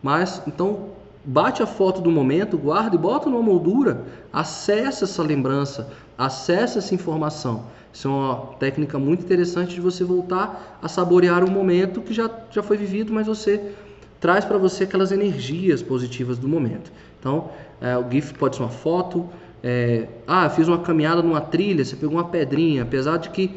[0.00, 0.90] Mas, então,
[1.24, 6.94] bate a foto do momento, guarda e bota numa moldura, acessa essa lembrança, acessa essa
[6.94, 7.64] informação.
[7.92, 12.30] Isso é uma técnica muito interessante de você voltar a saborear um momento que já,
[12.52, 13.72] já foi vivido, mas você
[14.20, 16.92] traz para você aquelas energias positivas do momento.
[17.18, 17.48] Então,
[17.80, 19.28] é, o GIF pode ser uma foto.
[19.60, 23.50] É, ah, fiz uma caminhada numa trilha, você pegou uma pedrinha, apesar de que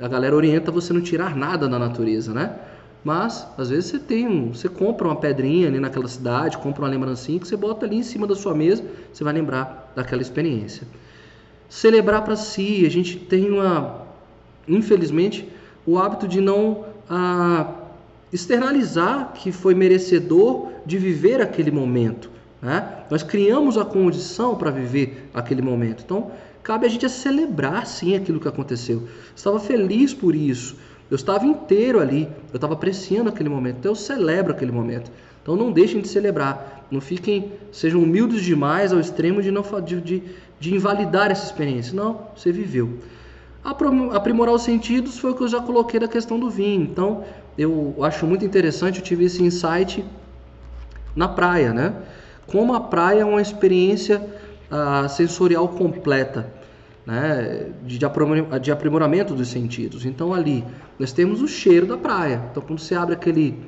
[0.00, 2.54] a galera orienta você não tirar nada da natureza, né?
[3.04, 6.88] Mas às vezes você tem um, você compra uma pedrinha ali naquela cidade, compra uma
[6.88, 10.86] lembrancinha que você bota ali em cima da sua mesa, você vai lembrar daquela experiência.
[11.68, 14.06] Celebrar para si, a gente tem uma,
[14.66, 15.46] infelizmente,
[15.86, 17.74] o hábito de não ah,
[18.32, 22.30] externalizar que foi merecedor de viver aquele momento.
[22.62, 23.04] Né?
[23.10, 26.02] Nós criamos a condição para viver aquele momento.
[26.02, 26.30] Então,
[26.62, 29.06] cabe a gente a celebrar sim aquilo que aconteceu.
[29.36, 30.76] Estava feliz por isso.
[31.14, 35.12] Eu estava inteiro ali, eu estava apreciando aquele momento, então eu celebro aquele momento.
[35.40, 40.00] Então não deixem de celebrar, não fiquem, sejam humildes demais ao extremo de não de,
[40.00, 40.22] de,
[40.58, 41.94] de invalidar essa experiência.
[41.94, 42.98] Não, você viveu.
[43.62, 46.82] Aprimorar os sentidos foi o que eu já coloquei da questão do vinho.
[46.82, 47.22] Então
[47.56, 50.04] eu acho muito interessante, eu tive esse insight
[51.14, 51.94] na praia, né?
[52.48, 54.20] Como a praia é uma experiência
[54.68, 56.63] ah, sensorial completa
[57.06, 58.04] né, de,
[58.72, 60.04] aprimoramento dos sentidos.
[60.06, 60.64] Então ali
[60.98, 62.42] nós temos o cheiro da praia.
[62.50, 63.58] Então quando você abre aquele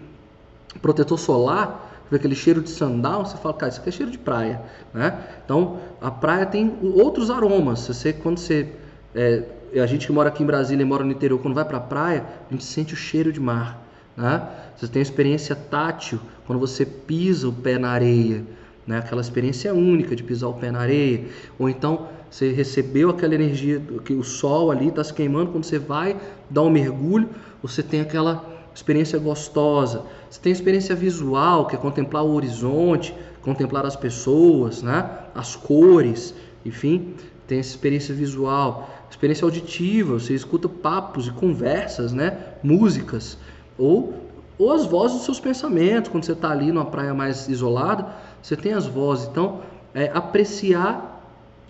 [0.81, 4.19] protetor solar, vê aquele cheiro de sandal, você fala, cara, isso aqui é cheiro de
[4.19, 4.63] praia,
[4.95, 5.19] né?
[5.45, 7.87] Então a praia tem outros aromas.
[7.87, 8.73] Você quando você
[9.15, 9.45] é,
[9.81, 11.81] a gente que mora aqui em Brasília e mora no interior, quando vai para a
[11.81, 13.83] praia, a gente sente o cheiro de mar,
[14.17, 14.49] né?
[14.77, 18.45] Você tem experiência tátil quando você pisa o pé na areia,
[18.87, 18.99] né?
[18.99, 21.25] Aquela experiência única de pisar o pé na areia,
[21.59, 25.79] ou então você recebeu aquela energia que o sol ali está se queimando, quando você
[25.79, 26.17] vai
[26.51, 27.29] dar um mergulho,
[27.63, 28.45] você tem aquela
[28.75, 30.03] experiência gostosa.
[30.29, 35.09] Você tem experiência visual, que é contemplar o horizonte, contemplar as pessoas, né?
[35.35, 37.15] as cores, enfim,
[37.47, 38.91] tem essa experiência visual.
[39.09, 42.37] Experiência auditiva, você escuta papos e conversas, né?
[42.63, 43.39] músicas,
[43.79, 44.15] ou,
[44.59, 48.07] ou as vozes dos seus pensamentos, quando você está ali numa praia mais isolada,
[48.43, 49.29] você tem as vozes.
[49.29, 49.61] Então,
[49.95, 51.15] é, apreciar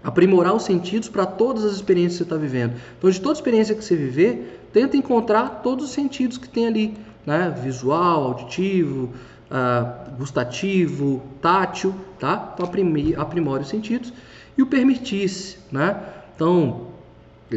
[0.07, 2.74] aprimorar os sentidos para todas as experiências que você está vivendo.
[2.96, 6.94] Então, de toda experiência que você viver, tenta encontrar todos os sentidos que tem ali,
[7.26, 7.52] né?
[7.61, 9.12] Visual, auditivo,
[9.50, 12.55] uh, gustativo, tátil, tá?
[12.55, 12.70] Então,
[13.16, 14.12] aprimore os sentidos
[14.57, 16.00] e o permitir-se, né?
[16.37, 16.87] Então,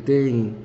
[0.04, 0.56] tem,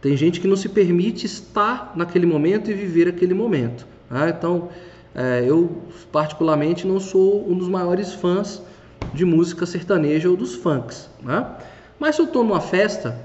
[0.00, 3.86] tem gente que não se permite estar naquele momento e viver aquele momento.
[4.10, 4.34] Né?
[4.36, 4.70] Então,
[5.18, 8.62] é, eu particularmente não sou um dos maiores fãs
[9.12, 11.10] de música sertaneja ou dos funks.
[11.20, 11.44] Né?
[11.98, 13.18] Mas se eu estou numa festa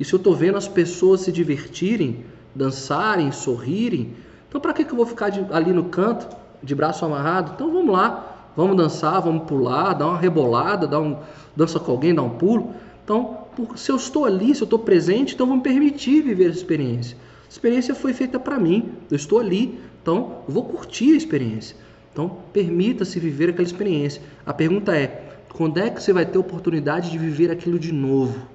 [0.00, 4.14] e se eu estou vendo as pessoas se divertirem, dançarem, sorrirem,
[4.48, 7.52] então para que, que eu vou ficar de, ali no canto, de braço amarrado?
[7.54, 11.18] Então vamos lá, vamos dançar, vamos pular, dar uma rebolada, dar um,
[11.54, 12.72] dança com alguém, dar um pulo.
[13.04, 13.40] Então,
[13.76, 17.18] se eu estou ali, se eu estou presente, então vou me permitir viver essa experiência.
[17.44, 21.74] A experiência foi feita para mim, eu estou ali, então eu vou curtir a experiência.
[22.12, 24.20] Então, permita-se viver aquela experiência.
[24.44, 28.46] A pergunta é: quando é que você vai ter oportunidade de viver aquilo de novo?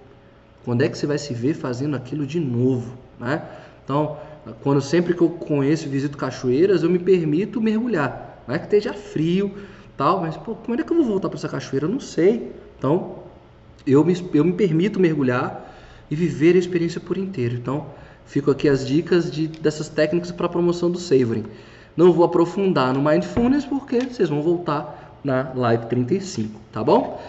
[0.64, 2.94] Quando é que você vai se ver fazendo aquilo de novo?
[3.20, 3.42] Né?
[3.84, 4.18] Então,
[4.62, 8.44] quando sempre que eu conheço e visito cachoeiras, eu me permito mergulhar.
[8.48, 9.52] Não é que esteja frio,
[9.98, 11.88] tal, mas pô, como é que eu vou voltar para essa cachoeira?
[11.88, 12.52] Eu não sei.
[12.78, 13.24] Então,
[13.88, 15.76] eu me, eu me permito mergulhar
[16.12, 17.56] e viver a experiência por inteiro.
[17.56, 17.88] Então,
[18.30, 21.44] fico aqui as dicas de, dessas técnicas para promoção do savoring.
[21.98, 27.20] Não vou aprofundar no Mindfulness porque vocês vão voltar na live 35, tá bom?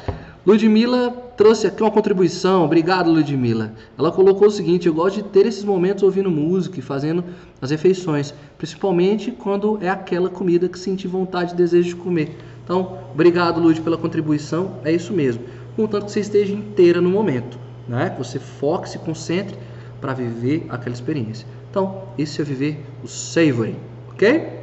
[0.47, 3.73] Ludmilla trouxe aqui uma contribuição, obrigado Ludmilla.
[3.99, 7.25] Ela colocou o seguinte: eu gosto de ter esses momentos ouvindo música e fazendo
[7.61, 12.37] as refeições, principalmente quando é aquela comida que senti vontade e desejo de comer.
[12.63, 15.43] Então, obrigado Lud pela contribuição, é isso mesmo.
[15.77, 18.11] Contanto que você esteja inteira no momento, né?
[18.11, 19.57] Que você foque, se concentre
[20.01, 21.47] para viver aquela experiência.
[21.71, 23.77] Então, esse é viver o savoring,
[24.11, 24.61] ok?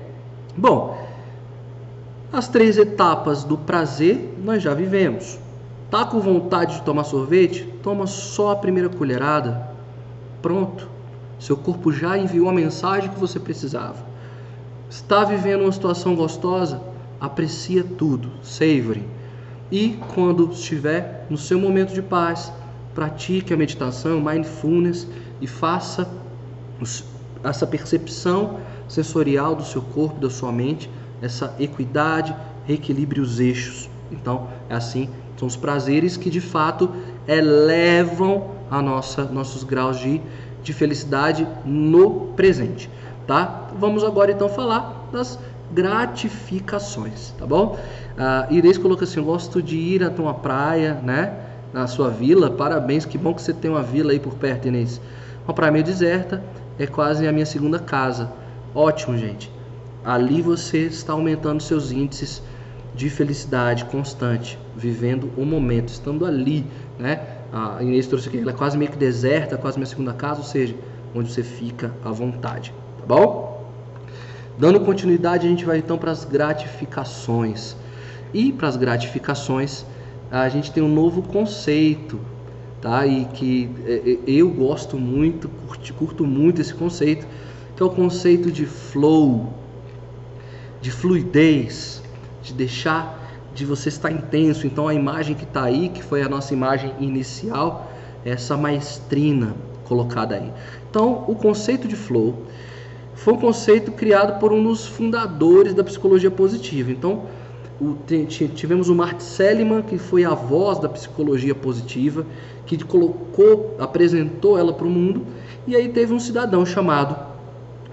[0.56, 0.98] Bom,
[2.32, 5.40] as três etapas do prazer nós já vivemos.
[5.90, 7.64] Tá com vontade de tomar sorvete?
[7.82, 9.70] Toma só a primeira colherada.
[10.42, 10.90] Pronto.
[11.40, 14.06] Seu corpo já enviou a mensagem que você precisava.
[14.90, 16.82] Está vivendo uma situação gostosa?
[17.20, 18.98] Aprecia tudo, savor.
[19.72, 22.52] E quando estiver no seu momento de paz,
[22.96, 25.08] pratique a meditação, mindfulness
[25.42, 26.10] e faça
[27.44, 30.90] essa percepção sensorial do seu corpo, da sua mente,
[31.22, 32.36] essa equidade,
[32.66, 33.90] reequilibre os eixos.
[34.12, 36.92] Então, é assim, são os prazeres que de fato
[37.28, 40.22] elevam a nossa nossos graus de,
[40.64, 42.90] de felicidade no presente,
[43.26, 43.70] tá?
[43.78, 45.40] Vamos agora então falar das
[45.72, 47.78] gratificações, tá bom?
[48.18, 51.34] Uh, Inês colocou assim, eu gosto de ir até uma praia, né?
[51.74, 55.02] Na sua vila, parabéns, que bom que você tem uma vila aí por perto, Inês.
[55.48, 56.44] Uma praia meio deserta,
[56.78, 58.30] é quase a minha segunda casa.
[58.76, 59.50] Ótimo, gente.
[60.04, 62.44] Ali você está aumentando seus índices
[62.94, 66.66] de felicidade constante, vivendo o momento, estando ali,
[67.00, 67.22] né?
[67.54, 70.46] A Inês trouxe aqui, ela é quase meio que deserta, quase minha segunda casa, ou
[70.46, 70.76] seja,
[71.16, 73.72] onde você fica à vontade, tá bom?
[74.58, 77.78] Dando continuidade, a gente vai então para as gratificações.
[78.34, 79.86] E para as gratificações,
[80.30, 82.20] a gente tem um novo conceito,
[82.88, 83.06] tá?
[83.06, 87.28] E que é, é, eu gosto muito, curto, curto muito esse conceito,
[87.76, 89.54] que é o conceito de flow,
[90.80, 92.02] de fluidez,
[92.42, 94.66] de deixar de você estar intenso.
[94.66, 97.92] Então a imagem que está aí, que foi a nossa imagem inicial,
[98.24, 100.50] é essa maestrina colocada aí.
[100.90, 102.44] Então o conceito de flow
[103.16, 106.90] foi um conceito criado por um dos fundadores da psicologia positiva.
[106.90, 107.24] Então
[107.80, 107.96] o,
[108.56, 112.26] tivemos o Mart Seligman, que foi a voz da psicologia positiva,
[112.66, 115.26] que colocou, apresentou ela para o mundo,
[115.66, 117.16] e aí teve um cidadão chamado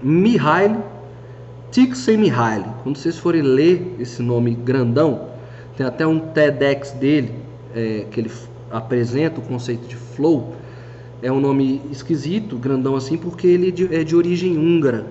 [0.01, 0.77] Mihaly
[1.71, 2.65] Csikszentmihalyi.
[2.83, 5.27] Quando vocês forem ler esse nome grandão,
[5.75, 7.33] tem até um TEDx dele
[7.75, 8.31] é, que ele
[8.71, 10.55] apresenta o conceito de flow.
[11.21, 15.05] É um nome esquisito, grandão assim, porque ele é de origem húngara.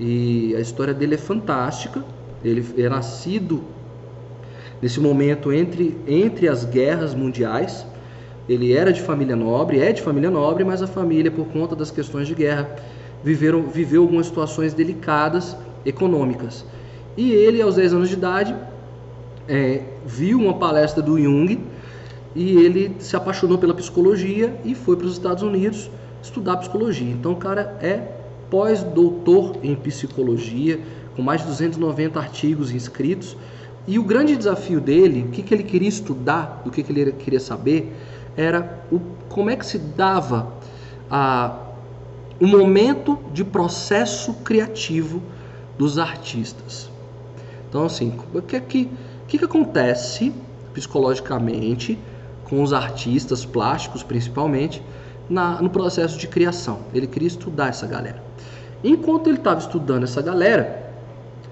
[0.00, 2.04] E a história dele é fantástica.
[2.44, 3.62] Ele é nascido
[4.82, 7.86] nesse momento entre, entre as guerras mundiais.
[8.48, 11.92] Ele era de família nobre, é de família nobre, mas a família, por conta das
[11.92, 12.68] questões de guerra,
[13.22, 15.56] viveram, viveu algumas situações delicadas
[15.86, 16.64] econômicas.
[17.16, 18.54] E ele, aos 10 anos de idade,
[19.48, 21.60] é, viu uma palestra do Jung
[22.34, 25.88] e ele se apaixonou pela psicologia e foi para os Estados Unidos
[26.20, 27.10] estudar psicologia.
[27.10, 28.08] Então o cara é
[28.50, 30.80] pós-doutor em psicologia,
[31.14, 33.36] com mais de 290 artigos inscritos
[33.86, 37.12] e o grande desafio dele, o que, que ele queria estudar, do que, que ele
[37.12, 37.92] queria saber,
[38.36, 40.52] era o, como é que se dava
[41.10, 41.56] a,
[42.40, 45.22] o momento de processo criativo
[45.76, 46.90] dos artistas.
[47.68, 48.88] Então, assim, o que, que,
[49.26, 50.32] que, que acontece
[50.72, 51.98] psicologicamente
[52.44, 54.82] com os artistas plásticos, principalmente,
[55.28, 56.80] na, no processo de criação?
[56.94, 58.22] Ele queria estudar essa galera.
[58.84, 60.91] Enquanto ele estava estudando essa galera,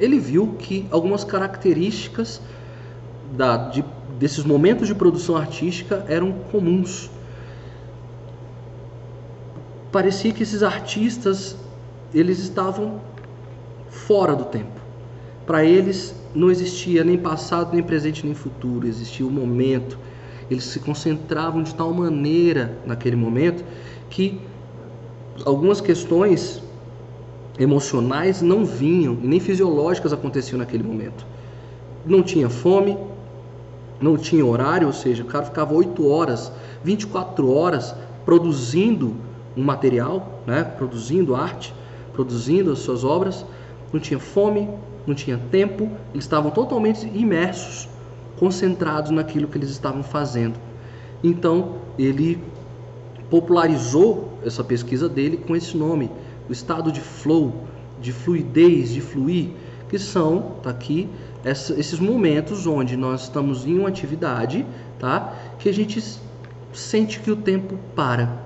[0.00, 2.40] ele viu que algumas características
[3.36, 3.84] da, de,
[4.18, 7.10] desses momentos de produção artística eram comuns.
[9.92, 11.56] Parecia que esses artistas
[12.14, 13.00] eles estavam
[13.90, 14.80] fora do tempo.
[15.46, 19.98] Para eles não existia nem passado, nem presente, nem futuro, existia o momento.
[20.50, 23.64] Eles se concentravam de tal maneira naquele momento
[24.08, 24.40] que
[25.44, 26.62] algumas questões
[27.60, 31.26] emocionais não vinham nem fisiológicas aconteciam naquele momento.
[32.06, 32.96] Não tinha fome,
[34.00, 36.50] não tinha horário, ou seja, o cara ficava 8 horas,
[36.82, 37.94] 24 horas
[38.24, 39.14] produzindo
[39.54, 40.64] um material, né?
[40.64, 41.74] produzindo arte,
[42.14, 43.44] produzindo as suas obras,
[43.92, 44.66] não tinha fome,
[45.06, 47.88] não tinha tempo, eles estavam totalmente imersos,
[48.38, 50.54] concentrados naquilo que eles estavam fazendo.
[51.22, 52.42] Então, ele
[53.28, 56.10] popularizou essa pesquisa dele com esse nome,
[56.50, 57.64] o estado de flow,
[58.00, 59.50] de fluidez, de fluir,
[59.88, 61.08] que são, tá aqui,
[61.44, 64.66] essa, esses momentos onde nós estamos em uma atividade,
[64.98, 65.32] tá?
[65.60, 66.02] Que a gente
[66.72, 68.42] sente que o tempo para.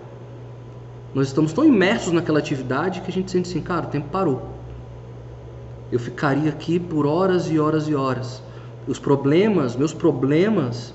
[1.14, 4.50] Nós estamos tão imersos naquela atividade que a gente sente assim, cara, o tempo parou.
[5.90, 8.42] Eu ficaria aqui por horas e horas e horas.
[8.86, 10.92] Os problemas, meus problemas,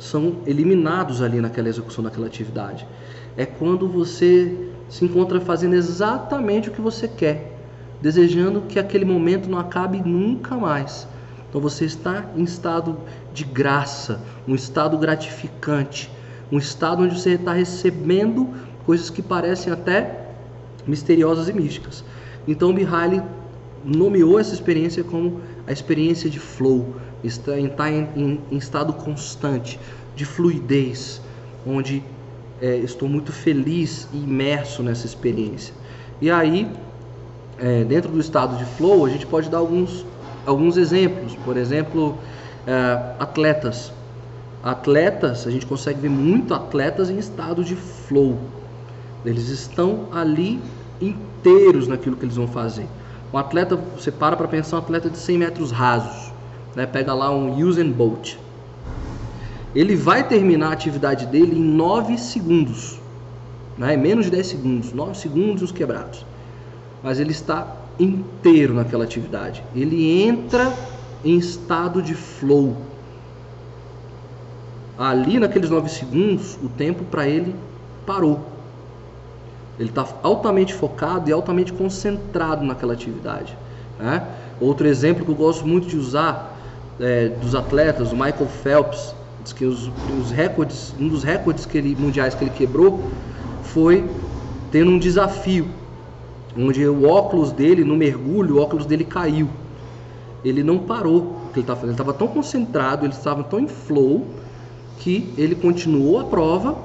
[0.00, 2.88] são eliminados ali naquela execução daquela atividade.
[3.36, 7.56] É quando você se encontra fazendo exatamente o que você quer,
[8.02, 11.06] desejando que aquele momento não acabe nunca mais.
[11.48, 12.98] Então você está em estado
[13.32, 16.10] de graça, um estado gratificante,
[16.50, 18.48] um estado onde você está recebendo
[18.84, 20.26] coisas que parecem até
[20.86, 22.04] misteriosas e místicas.
[22.46, 23.22] Então Mihaly
[23.84, 28.92] nomeou essa experiência como a experiência de flow, está em, tá em, em, em estado
[28.92, 29.78] constante,
[30.16, 31.20] de fluidez,
[31.66, 32.02] onde
[32.60, 35.74] é, estou muito feliz e imerso nessa experiência.
[36.20, 36.70] E aí,
[37.58, 40.04] é, dentro do estado de flow, a gente pode dar alguns,
[40.44, 41.34] alguns exemplos.
[41.44, 42.18] Por exemplo,
[42.66, 43.92] é, atletas.
[44.62, 48.38] Atletas, a gente consegue ver muito atletas em estado de flow.
[49.24, 50.60] Eles estão ali
[51.00, 52.86] inteiros naquilo que eles vão fazer.
[53.32, 56.32] Um atleta, você para para pensar, um atleta de 100 metros rasos,
[56.74, 56.84] né?
[56.84, 58.36] pega lá um Usain Bolt.
[59.74, 63.00] Ele vai terminar a atividade dele em 9 segundos,
[63.78, 63.96] né?
[63.96, 66.24] menos de 10 segundos, 9 segundos os quebrados.
[67.02, 69.62] Mas ele está inteiro naquela atividade.
[69.74, 70.72] Ele entra
[71.24, 72.76] em estado de flow.
[74.98, 77.54] Ali naqueles 9 segundos, o tempo para ele
[78.04, 78.40] parou.
[79.78, 83.56] Ele está altamente focado e altamente concentrado naquela atividade.
[83.98, 84.26] Né?
[84.60, 86.54] Outro exemplo que eu gosto muito de usar
[86.98, 91.78] é, dos atletas, o Michael Phelps, diz que os, os recordes, um dos recordes que
[91.78, 93.02] ele, mundiais que ele quebrou
[93.62, 94.08] foi
[94.70, 95.68] tendo um desafio,
[96.56, 99.48] onde o óculos dele, no mergulho, o óculos dele caiu.
[100.44, 103.60] Ele não parou o que ele estava fazendo, ele estava tão concentrado, ele estava tão
[103.60, 104.26] em flow,
[104.98, 106.76] que ele continuou a prova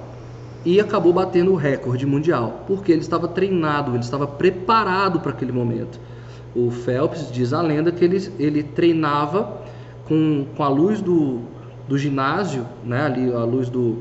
[0.63, 5.51] e acabou batendo o recorde mundial, porque ele estava treinado, ele estava preparado para aquele
[5.51, 5.99] momento.
[6.55, 9.61] O Phelps diz a lenda que ele, ele treinava
[10.07, 11.41] com, com a luz do,
[11.87, 13.97] do ginásio, né, ali a luz do,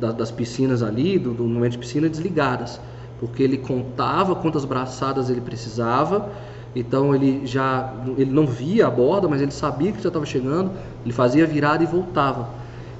[0.00, 2.80] da, das piscinas ali, do, do momento de piscina desligadas,
[3.20, 6.30] porque ele contava quantas braçadas ele precisava,
[6.74, 10.72] então ele já ele não via a borda, mas ele sabia que já estava chegando,
[11.04, 12.48] ele fazia virada e voltava.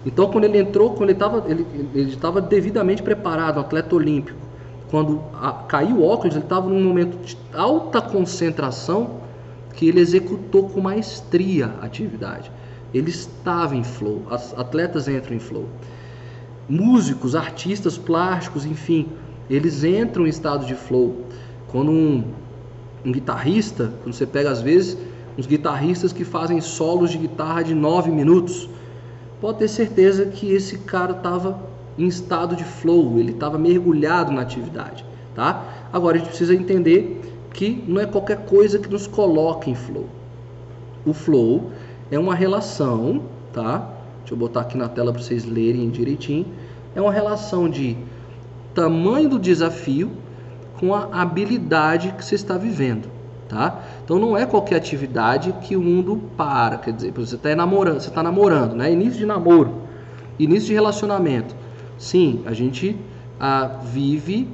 [0.07, 4.39] Então, quando ele entrou, quando ele estava ele, ele estava devidamente preparado, atleta olímpico.
[4.91, 9.23] Quando a, caiu o óculos, ele estava num momento de alta concentração
[9.75, 12.51] que ele executou com maestria a atividade.
[12.95, 14.23] Ele estava em flow.
[14.31, 15.69] As atletas entram em flow.
[16.69, 19.09] Músicos, artistas plásticos, enfim,
[19.51, 21.27] eles entram em estado de flow.
[21.69, 22.25] Quando um,
[23.05, 24.97] um guitarrista, quando você pega às vezes
[25.37, 28.69] uns guitarristas que fazem solos de guitarra de 9 minutos,
[29.41, 31.61] pode ter certeza que esse cara estava
[31.99, 35.89] em estado de flow, ele estava mergulhado na atividade, tá?
[35.93, 37.21] Agora a gente precisa entender
[37.53, 40.09] que não é qualquer coisa que nos coloque em flow.
[41.05, 41.71] O flow
[42.15, 43.91] é uma relação, tá?
[44.21, 46.47] Deixa eu botar aqui na tela para vocês lerem direitinho.
[46.95, 47.97] É uma relação de
[48.75, 50.11] tamanho do desafio
[50.79, 53.15] com a habilidade que você está vivendo
[53.49, 53.83] tá?
[54.05, 58.09] Então não é qualquer atividade que o mundo para, quer dizer, você está namorando, você
[58.09, 58.93] está namorando, né?
[58.93, 59.83] Início de namoro,
[60.39, 61.55] início de relacionamento.
[61.97, 62.97] Sim, a gente
[63.39, 64.49] ah, vive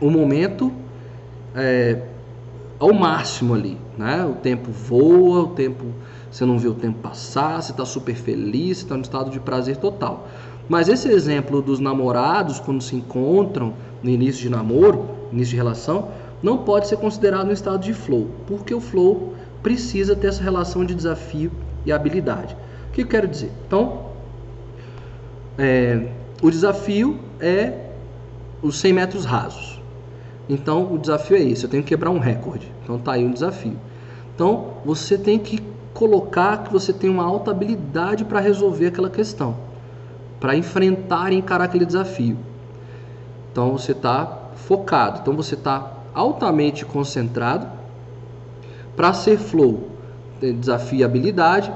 [0.00, 0.72] o momento
[1.54, 2.02] é,
[2.78, 4.24] ao máximo ali, né?
[4.24, 5.84] O tempo voa, o tempo
[6.34, 9.76] você não vê o tempo passar, você está super feliz, está no estado de prazer
[9.76, 10.26] total.
[10.68, 13.72] Mas esse exemplo dos namorados quando se encontram
[14.02, 16.08] no início de namoro, início de relação,
[16.42, 19.32] não pode ser considerado um estado de flow, porque o flow
[19.62, 21.52] precisa ter essa relação de desafio
[21.86, 22.56] e habilidade.
[22.88, 23.52] O que eu quero dizer?
[23.68, 24.06] Então,
[25.56, 26.08] é,
[26.42, 27.90] o desafio é
[28.60, 29.80] os 100 metros rasos.
[30.48, 32.72] Então, o desafio é esse, eu tenho que quebrar um recorde.
[32.82, 33.78] Então, tá aí um desafio.
[34.34, 39.56] Então, você tem que colocar que você tem uma alta habilidade para resolver aquela questão,
[40.40, 42.36] para enfrentar e encarar aquele desafio.
[43.52, 45.20] Então, você está focado.
[45.22, 47.66] Então, você está altamente concentrado.
[48.96, 49.88] Para ser flow,
[50.40, 51.72] desafia habilidade,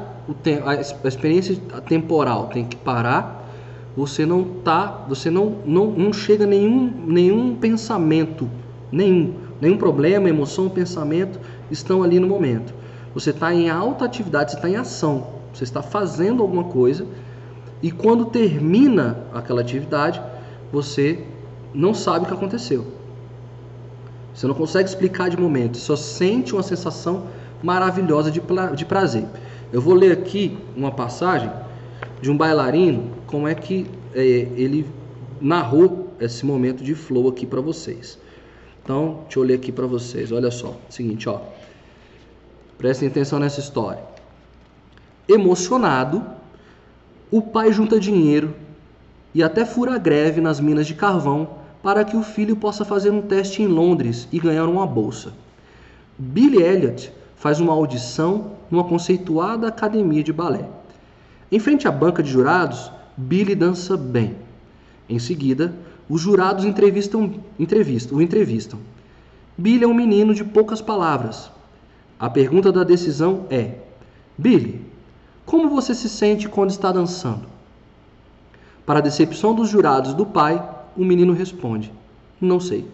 [0.65, 1.57] a experiência
[1.89, 3.49] temporal tem que parar.
[3.97, 8.49] Você não tá, você não, não, não chega a nenhum, nenhum pensamento,
[8.93, 11.41] nenhum, nenhum problema, emoção, pensamento
[11.71, 12.78] estão ali no momento.
[13.15, 17.07] Você está em alta atividade, você está em ação, você está fazendo alguma coisa
[17.83, 20.21] e quando termina aquela atividade,
[20.73, 21.25] você
[21.73, 22.87] não sabe o que aconteceu.
[24.35, 27.27] Você não consegue explicar de momento, só sente uma sensação
[27.63, 28.41] maravilhosa de,
[28.77, 29.25] de prazer.
[29.73, 31.51] Eu vou ler aqui uma passagem
[32.21, 34.87] de um bailarino, como é que é, ele
[35.41, 38.19] narrou esse momento de flow aqui para vocês.
[38.83, 40.33] Então, deixa eu ler aqui para vocês.
[40.33, 41.41] Olha só, seguinte, ó.
[42.79, 44.03] Prestem atenção nessa história.
[45.29, 46.25] Emocionado,
[47.29, 48.55] o pai junta dinheiro
[49.35, 53.21] e até fura greve nas minas de carvão para que o filho possa fazer um
[53.21, 55.33] teste em Londres e ganhar uma bolsa.
[56.17, 60.69] Billy Elliot faz uma audição numa conceituada academia de balé.
[61.51, 64.37] Em frente à banca de jurados, Billy dança bem.
[65.09, 65.75] Em seguida,
[66.09, 68.79] os jurados entrevistam, entrevistam, o entrevistam.
[69.57, 71.51] Billy é um menino de poucas palavras.
[72.19, 73.77] A pergunta da decisão é:
[74.37, 74.85] Billy,
[75.47, 77.47] como você se sente quando está dançando?
[78.85, 80.63] Para a decepção dos jurados do pai,
[80.97, 81.93] o menino responde:
[82.41, 82.87] Não sei.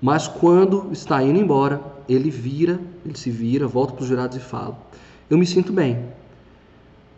[0.00, 4.40] Mas quando está indo embora, ele vira, ele se vira, volta para os jurados e
[4.40, 4.78] fala:
[5.28, 6.06] Eu me sinto bem.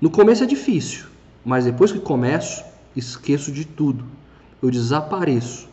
[0.01, 1.07] No começo é difícil,
[1.45, 2.65] mas depois que começo,
[2.97, 4.05] esqueço de tudo.
[4.61, 5.69] Eu desapareço.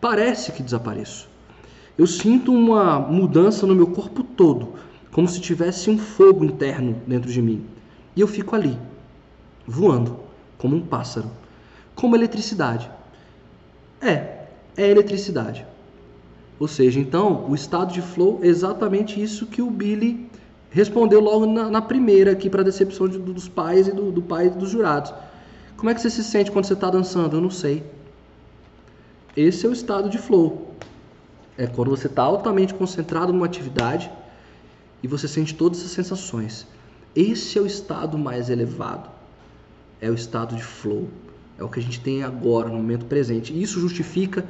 [0.00, 1.31] Parece que desapareço.
[1.96, 4.74] Eu sinto uma mudança no meu corpo todo,
[5.10, 7.66] como se tivesse um fogo interno dentro de mim.
[8.16, 8.78] E eu fico ali,
[9.66, 10.16] voando,
[10.56, 11.30] como um pássaro,
[11.94, 12.90] como eletricidade.
[14.00, 15.66] É, é eletricidade.
[16.58, 20.30] Ou seja, então, o estado de flow é exatamente isso que o Billy
[20.70, 24.22] respondeu logo na, na primeira aqui para a decepção de, dos pais e do, do
[24.22, 25.12] pai e dos jurados.
[25.76, 27.36] Como é que você se sente quando você está dançando?
[27.36, 27.82] Eu não sei.
[29.36, 30.72] Esse é o estado de flow.
[31.56, 34.10] É quando você está altamente concentrado numa atividade
[35.02, 36.66] e você sente todas essas sensações.
[37.14, 39.10] Esse é o estado mais elevado.
[40.00, 41.08] É o estado de flow.
[41.58, 43.60] É o que a gente tem agora, no momento presente.
[43.60, 44.44] Isso justifica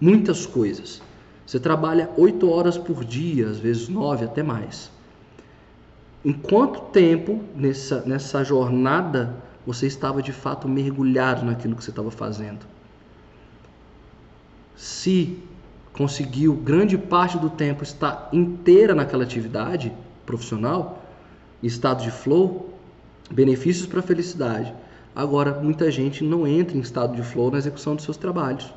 [0.00, 1.02] muitas coisas.
[1.46, 4.90] Você trabalha oito horas por dia, às vezes nove, até mais.
[6.24, 12.10] Em quanto tempo nessa, nessa jornada você estava de fato mergulhado naquilo que você estava
[12.10, 12.66] fazendo?
[14.76, 15.38] Se
[15.96, 19.90] conseguiu grande parte do tempo estar inteira naquela atividade
[20.26, 21.02] profissional,
[21.62, 22.70] estado de flow,
[23.30, 24.72] benefícios para a felicidade.
[25.14, 28.72] Agora, muita gente não entra em estado de flow na execução dos seus trabalhos.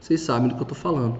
[0.00, 1.18] Vocês sabem do que eu estou falando.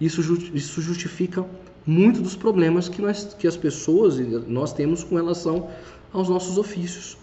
[0.00, 0.22] Isso,
[0.54, 1.44] isso justifica
[1.86, 5.68] muito dos problemas que, nós, que as pessoas nós temos com relação
[6.12, 7.18] aos nossos ofícios,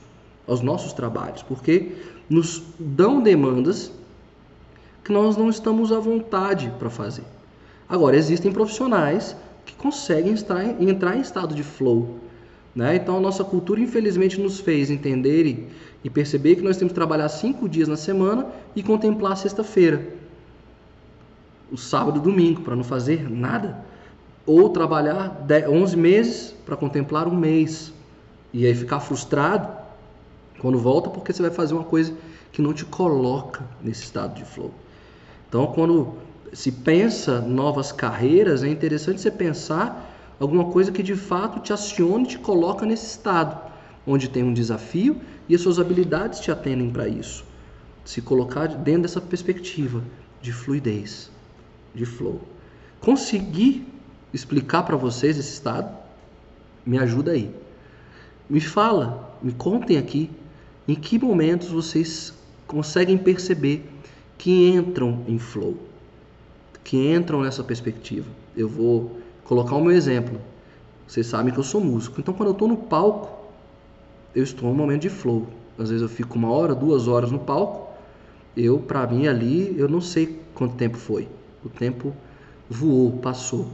[0.47, 1.93] aos nossos trabalhos, porque
[2.29, 3.91] nos dão demandas
[5.03, 7.34] que nós não estamos à vontade para fazer.
[7.87, 12.19] Agora, existem profissionais que conseguem estar, entrar em estado de flow.
[12.75, 12.95] Né?
[12.95, 15.67] Então, a nossa cultura, infelizmente, nos fez entender e,
[16.03, 20.15] e perceber que nós temos que trabalhar cinco dias na semana e contemplar a sexta-feira
[21.71, 23.83] o sábado e domingo para não fazer nada.
[24.45, 27.93] Ou trabalhar 11 meses para contemplar um mês.
[28.53, 29.67] E aí ficar frustrado
[30.59, 32.13] quando volta porque você vai fazer uma coisa
[32.51, 34.71] que não te coloca nesse estado de flow.
[35.49, 36.13] Então, quando
[36.53, 42.27] se pensa novas carreiras, é interessante você pensar alguma coisa que de fato te acione
[42.27, 43.59] te coloca nesse estado,
[44.05, 47.45] onde tem um desafio e as suas habilidades te atendem para isso.
[48.03, 50.03] Se colocar dentro dessa perspectiva
[50.41, 51.31] de fluidez
[51.93, 52.41] de flow.
[52.99, 53.87] Conseguir
[54.33, 55.95] explicar para vocês esse estado?
[56.85, 57.49] Me ajuda aí.
[58.49, 60.29] Me fala, me contem aqui
[60.87, 62.33] em que momentos vocês
[62.67, 63.89] conseguem perceber
[64.37, 65.77] que entram em flow,
[66.85, 68.27] que entram nessa perspectiva.
[68.55, 70.39] Eu vou colocar o meu exemplo.
[71.07, 73.27] Vocês sabem que eu sou músico, então quando eu estou no palco,
[74.33, 75.47] eu estou em um momento de flow.
[75.77, 77.93] Às vezes eu fico uma hora, duas horas no palco.
[78.55, 81.27] Eu, para mim ali, eu não sei quanto tempo foi.
[81.63, 82.13] O tempo
[82.69, 83.67] voou, passou.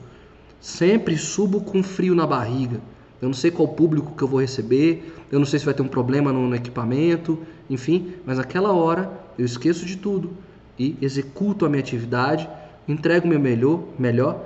[0.62, 2.80] Sempre subo com frio na barriga.
[3.22, 5.84] Eu não sei qual público que eu vou receber, eu não sei se vai ter
[5.84, 7.38] um problema no, equipamento,
[7.70, 10.32] enfim, mas naquela hora eu esqueço de tudo
[10.80, 12.50] e executo a minha atividade,
[12.88, 14.40] entrego o meu melhor, melhor,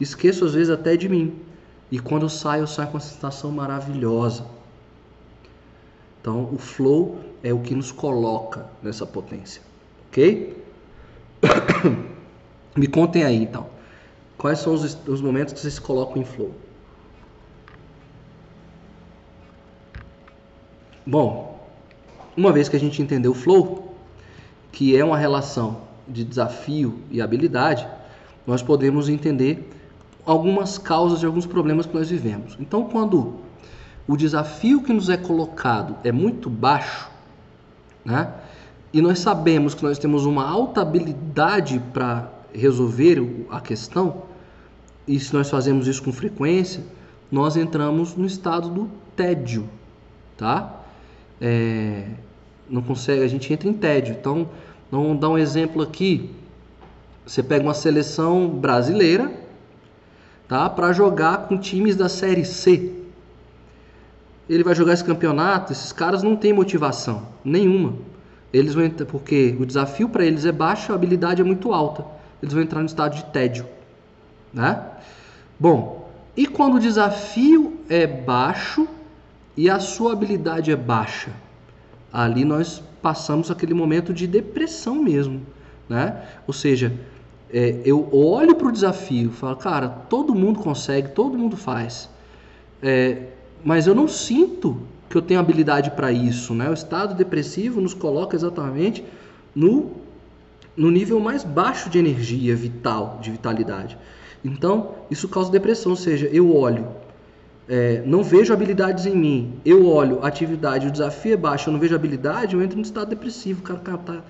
[0.00, 1.40] esqueço às vezes até de mim.
[1.90, 4.46] E quando eu saio, eu saio com uma sensação maravilhosa.
[6.20, 9.62] Então, o flow é o que nos coloca nessa potência,
[10.08, 10.64] ok?
[12.76, 13.68] Me contem aí então.
[14.36, 16.52] Quais são os, os momentos que vocês se colocam em flow?
[21.06, 21.64] Bom,
[22.36, 23.94] uma vez que a gente entendeu o flow,
[24.72, 27.86] que é uma relação de desafio e habilidade,
[28.46, 29.70] nós podemos entender
[30.24, 32.56] algumas causas de alguns problemas que nós vivemos.
[32.60, 33.34] Então, quando
[34.06, 37.10] o desafio que nos é colocado é muito baixo,
[38.04, 38.32] né?
[38.92, 44.22] E nós sabemos que nós temos uma alta habilidade para resolver a questão,
[45.06, 46.82] e se nós fazemos isso com frequência,
[47.30, 49.68] nós entramos no estado do tédio,
[50.36, 50.80] tá?
[51.40, 52.08] É,
[52.68, 54.16] não consegue, a gente entra em tédio.
[54.18, 54.48] Então,
[54.90, 56.30] vamos dar um exemplo aqui.
[57.26, 59.32] Você pega uma seleção brasileira,
[60.46, 60.70] tá?
[60.70, 62.92] Para jogar com times da série C.
[64.48, 67.94] Ele vai jogar esse campeonato, esses caras não têm motivação nenhuma.
[68.52, 72.52] Eles vão porque o desafio para eles é baixo, a habilidade é muito alta eles
[72.52, 73.66] vão entrar no estado de tédio,
[74.52, 74.82] né?
[75.58, 78.86] Bom, e quando o desafio é baixo
[79.56, 81.30] e a sua habilidade é baixa?
[82.12, 85.40] Ali nós passamos aquele momento de depressão mesmo,
[85.88, 86.24] né?
[86.44, 86.92] Ou seja,
[87.48, 92.10] é, eu olho para o desafio, falo, cara, todo mundo consegue, todo mundo faz,
[92.82, 93.28] é,
[93.64, 96.68] mas eu não sinto que eu tenho habilidade para isso, né?
[96.68, 99.04] O estado depressivo nos coloca exatamente
[99.54, 99.92] no,
[100.76, 103.96] no nível mais baixo de energia vital, de vitalidade.
[104.44, 106.88] Então, isso causa depressão, ou seja, eu olho,
[107.68, 111.80] é, não vejo habilidades em mim, eu olho, atividade, o desafio é baixo, eu não
[111.80, 114.22] vejo habilidade, eu entro no estado depressivo, cara, cara tá,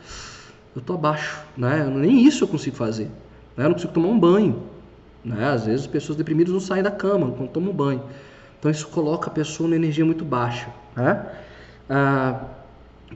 [0.74, 1.84] eu tô abaixo, né?
[1.84, 3.11] Nem isso eu consigo fazer,
[3.57, 3.64] né?
[3.64, 4.62] Eu não consigo tomar um banho,
[5.24, 5.49] né?
[5.49, 8.03] Às vezes as pessoas deprimidas não saem da cama quando tomam banho.
[8.59, 10.68] Então isso coloca a pessoa numa energia muito baixa.
[10.95, 11.26] Né?
[11.89, 12.41] Ah,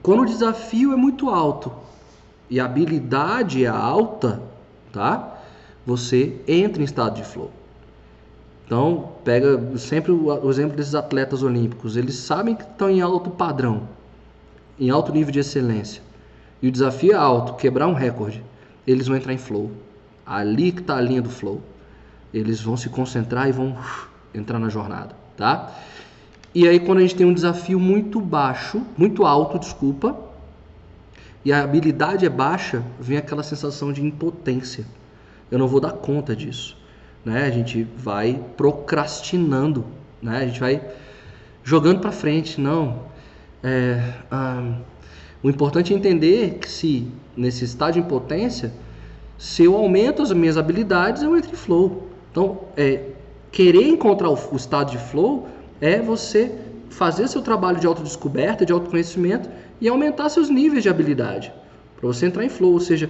[0.01, 1.71] quando o desafio é muito alto
[2.49, 4.41] e a habilidade é alta,
[4.91, 5.37] tá?
[5.85, 7.51] Você entra em estado de flow.
[8.71, 11.97] Então, pega sempre o exemplo desses atletas olímpicos.
[11.97, 13.89] Eles sabem que estão em alto padrão,
[14.79, 16.01] em alto nível de excelência.
[16.61, 18.41] E o desafio é alto, quebrar um recorde.
[18.87, 19.71] Eles vão entrar em flow.
[20.25, 21.61] Ali que está a linha do flow.
[22.33, 23.75] Eles vão se concentrar e vão
[24.33, 25.71] entrar na jornada tá?
[26.53, 30.15] E aí quando a gente tem um desafio muito baixo, muito alto, desculpa,
[31.43, 34.85] e a habilidade é baixa, vem aquela sensação de impotência.
[35.49, 36.77] Eu não vou dar conta disso,
[37.23, 37.45] né?
[37.45, 39.85] A gente vai procrastinando,
[40.21, 40.37] né?
[40.37, 40.81] A gente vai
[41.63, 43.03] jogando para frente, não.
[43.63, 44.75] É, ah,
[45.43, 48.73] o importante é entender que se nesse estado de impotência,
[49.37, 52.07] se eu aumento as minhas habilidades, eu entro em flow.
[52.31, 53.11] Então, é,
[53.51, 55.47] Querer encontrar o, o estado de flow
[55.81, 56.55] é você
[56.89, 59.49] fazer seu trabalho de autodescoberta, de autoconhecimento
[59.79, 61.51] e aumentar seus níveis de habilidade
[61.97, 62.71] para você entrar em flow.
[62.73, 63.09] Ou seja,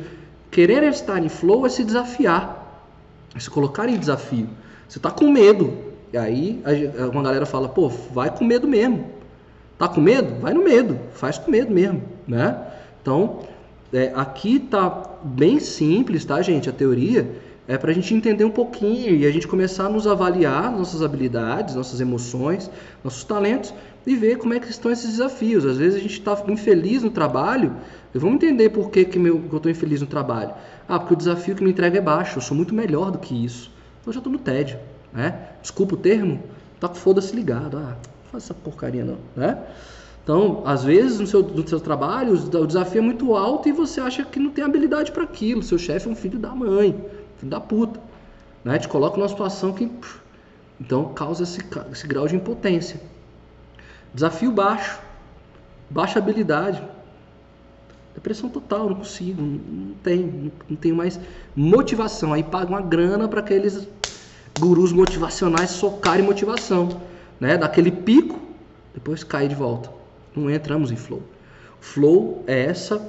[0.49, 2.61] querer estar em flow é se desafiar,
[3.38, 4.49] se colocar em desafio.
[4.88, 5.73] Você está com medo,
[6.11, 6.61] e aí
[7.11, 9.05] uma galera fala, pô, vai com medo mesmo.
[9.77, 10.39] Tá com medo?
[10.41, 12.55] Vai no medo, faz com medo mesmo, né?
[13.01, 13.39] Então,
[13.91, 16.69] é, aqui tá bem simples, tá, gente?
[16.69, 17.27] A teoria
[17.67, 21.01] é para a gente entender um pouquinho e a gente começar a nos avaliar nossas
[21.01, 22.69] habilidades, nossas emoções,
[23.03, 23.73] nossos talentos
[24.05, 25.65] e ver como é que estão esses desafios.
[25.65, 27.73] Às vezes a gente está infeliz no trabalho,
[28.13, 30.53] e vamos entender por que, que, meu, que eu estou infeliz no trabalho.
[30.91, 33.33] Ah, porque o desafio que me entrega é baixo, eu sou muito melhor do que
[33.33, 33.71] isso.
[34.01, 34.77] Então eu já estou no tédio,
[35.13, 35.47] né?
[35.61, 36.43] Desculpa o termo,
[36.81, 37.77] tá com foda-se ligado.
[37.77, 39.57] Ah, não faz essa porcaria não, né?
[40.21, 44.01] Então, às vezes no seu, no seu trabalho o desafio é muito alto e você
[44.01, 45.63] acha que não tem habilidade para aquilo.
[45.63, 46.93] Seu chefe é um filho da mãe
[47.37, 47.99] filho da puta.
[48.63, 48.77] Né?
[48.77, 49.89] Te coloca numa situação que.
[50.79, 51.61] Então causa esse,
[51.91, 52.99] esse grau de impotência.
[54.13, 54.99] Desafio baixo.
[55.89, 56.83] Baixa habilidade.
[58.14, 61.20] Depressão total, não consigo, não, tenho, não tenho mais
[61.55, 62.34] motivação.
[62.34, 63.88] Aí paga uma grana para aqueles
[64.59, 67.01] gurus motivacionais socarem motivação,
[67.39, 67.57] né?
[67.57, 68.39] Daquele pico,
[68.93, 69.89] depois cai de volta.
[70.36, 71.24] Não entramos em flow.
[71.80, 73.01] Flow é essa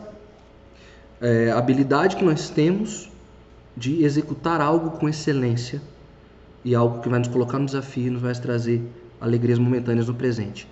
[1.20, 3.10] é, habilidade que nós temos
[3.76, 5.80] de executar algo com excelência
[6.64, 8.82] e algo que vai nos colocar no desafio e nos vai trazer
[9.20, 10.68] alegrias momentâneas no presente.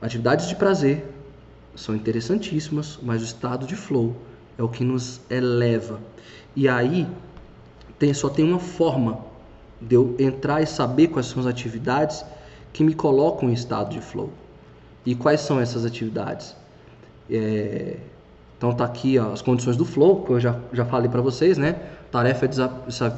[0.00, 1.04] Atividades de prazer
[1.74, 4.16] são interessantíssimas, mas o estado de flow
[4.58, 6.00] é o que nos eleva.
[6.54, 7.06] E aí
[7.98, 9.24] tem, só tem uma forma
[9.80, 12.24] de eu entrar e saber quais são as atividades
[12.72, 14.30] que me colocam em estado de flow.
[15.04, 16.54] E quais são essas atividades?
[17.30, 17.96] É,
[18.56, 21.58] então tá aqui ó, as condições do flow, que eu já, já falei para vocês,
[21.58, 21.80] né?
[22.10, 22.48] Tarefa é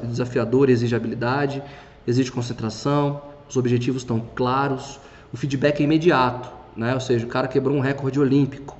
[0.07, 1.63] desafiadora, exige habilidade,
[2.07, 5.01] exige concentração, os objetivos estão claros,
[5.33, 6.95] o feedback é imediato, né?
[6.95, 8.77] Ou seja, o cara quebrou um recorde olímpico,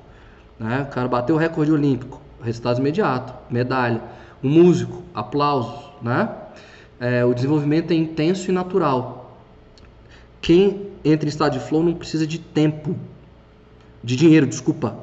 [0.59, 0.85] né?
[0.89, 4.01] O cara bateu o recorde olímpico, resultado imediato, medalha.
[4.43, 6.29] O músico, aplausos, né?
[6.99, 9.37] É, o desenvolvimento é intenso e natural.
[10.41, 12.95] Quem entra em estado de flow não precisa de tempo,
[14.03, 14.97] de dinheiro, desculpa,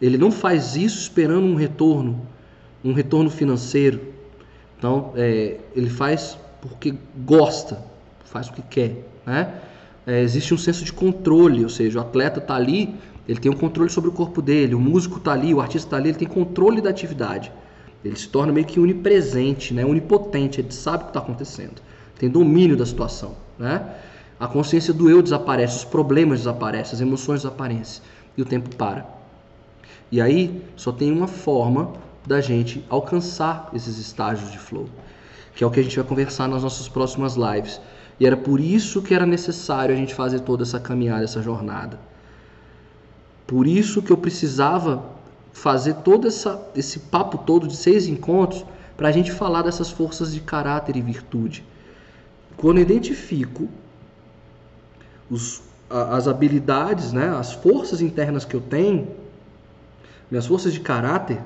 [0.00, 2.26] ele não faz isso esperando um retorno,
[2.84, 4.00] um retorno financeiro.
[4.76, 7.78] Então, é, ele faz porque gosta,
[8.24, 8.96] faz o que quer.
[9.24, 9.54] Né?
[10.06, 12.94] É, existe um senso de controle, ou seja, o atleta está ali,
[13.26, 15.96] ele tem um controle sobre o corpo dele, o músico está ali, o artista está
[15.96, 17.50] ali, ele tem controle da atividade.
[18.04, 19.84] Ele se torna meio que onipresente, né?
[19.84, 21.80] onipotente, ele sabe o que está acontecendo,
[22.18, 23.34] tem domínio da situação.
[23.58, 23.82] Né?
[24.38, 28.02] A consciência do eu desaparece, os problemas desaparecem, as emoções desaparecem
[28.36, 29.06] e o tempo para.
[30.12, 31.92] E aí só tem uma forma
[32.26, 34.88] da gente alcançar esses estágios de flow,
[35.54, 37.80] que é o que a gente vai conversar nas nossas próximas lives.
[38.18, 41.98] E era por isso que era necessário a gente fazer toda essa caminhada, essa jornada.
[43.46, 45.04] Por isso que eu precisava
[45.52, 48.64] fazer todo essa, esse papo todo de seis encontros
[48.96, 51.64] para a gente falar dessas forças de caráter e virtude.
[52.56, 53.68] Quando eu identifico
[55.30, 59.08] os, as habilidades, né, as forças internas que eu tenho,
[60.30, 61.40] minhas forças de caráter,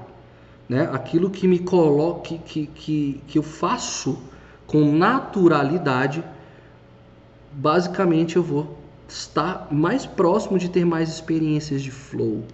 [0.68, 4.18] né, aquilo que me coloca, que, que, que eu faço
[4.66, 6.22] com naturalidade,
[7.52, 8.78] basicamente eu vou
[9.08, 12.44] estar mais próximo de ter mais experiências de flow.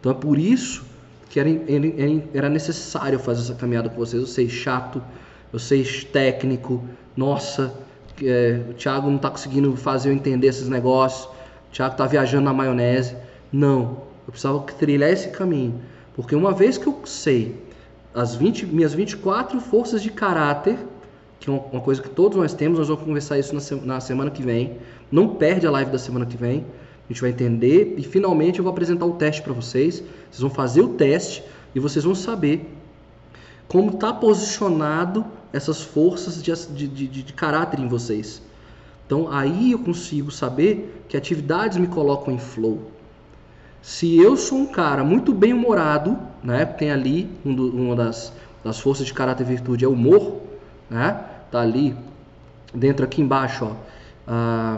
[0.00, 0.84] Então é por isso
[1.28, 1.48] que era,
[2.34, 4.20] era necessário fazer essa caminhada com vocês.
[4.20, 5.02] Eu sei chato,
[5.52, 6.82] eu sei técnico,
[7.16, 7.72] nossa,
[8.22, 12.44] é, o Thiago não está conseguindo fazer eu entender esses negócios, o Thiago está viajando
[12.44, 13.16] na maionese.
[13.52, 15.80] Não, eu precisava trilhar esse caminho.
[16.14, 17.56] Porque uma vez que eu sei
[18.14, 20.78] as 20, minhas 24 forças de caráter,
[21.42, 23.52] que é uma coisa que todos nós temos, nós vamos conversar isso
[23.84, 24.78] na semana que vem.
[25.10, 26.64] Não perde a live da semana que vem.
[27.04, 30.04] A gente vai entender e finalmente eu vou apresentar o teste para vocês.
[30.30, 31.42] Vocês vão fazer o teste
[31.74, 32.72] e vocês vão saber
[33.66, 38.40] como está posicionado essas forças de, de, de, de caráter em vocês.
[39.04, 42.92] Então aí eu consigo saber que atividades me colocam em flow.
[43.82, 46.64] Se eu sou um cara muito bem humorado, né?
[46.64, 48.32] Tem ali um do, uma das,
[48.62, 50.40] das forças de caráter e virtude é o humor,
[50.88, 51.31] né?
[51.52, 51.94] Tá ali
[52.74, 54.76] dentro aqui embaixo, ó.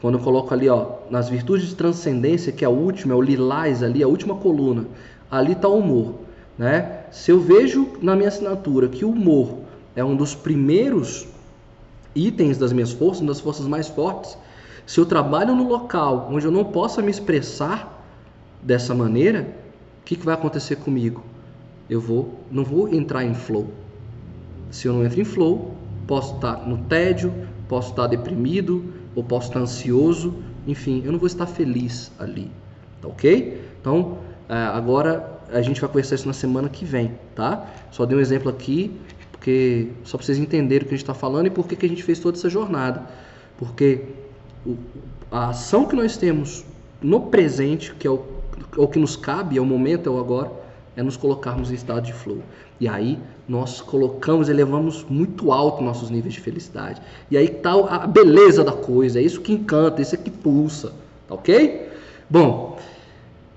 [0.00, 3.20] quando eu coloco ali, ó, nas virtudes de transcendência, que é a última, é o
[3.20, 4.86] lilás ali, a última coluna,
[5.28, 6.14] ali tá o humor,
[6.56, 7.00] né?
[7.10, 9.58] Se eu vejo na minha assinatura que o humor
[9.96, 11.26] é um dos primeiros
[12.14, 14.38] itens das minhas forças, uma das forças mais fortes,
[14.86, 18.00] se eu trabalho no local onde eu não possa me expressar
[18.62, 19.48] dessa maneira,
[20.02, 21.24] o que, que vai acontecer comigo?
[21.90, 23.66] Eu vou, não vou entrar em flow.
[24.70, 25.74] Se eu não entro em flow,
[26.06, 27.32] posso estar no tédio,
[27.68, 30.34] posso estar deprimido, ou posso estar ansioso,
[30.66, 32.50] enfim, eu não vou estar feliz ali,
[33.00, 33.60] tá ok?
[33.80, 37.66] Então, é, agora a gente vai conversar isso na semana que vem, tá?
[37.90, 38.92] Só dei um exemplo aqui,
[39.32, 41.88] porque só para vocês entenderem o que a gente está falando e por que a
[41.88, 43.02] gente fez toda essa jornada.
[43.56, 44.02] Porque
[45.30, 46.64] a ação que nós temos
[47.00, 48.36] no presente, que é o
[48.76, 50.50] o que nos cabe, é o momento, é o agora,
[50.96, 52.42] é nos colocarmos em estado de flow.
[52.80, 53.18] E aí
[53.48, 57.00] nós colocamos, elevamos muito alto nossos níveis de felicidade.
[57.30, 60.92] E aí está a beleza da coisa, é isso que encanta, isso é que pulsa,
[61.28, 61.88] tá ok?
[62.28, 62.76] Bom,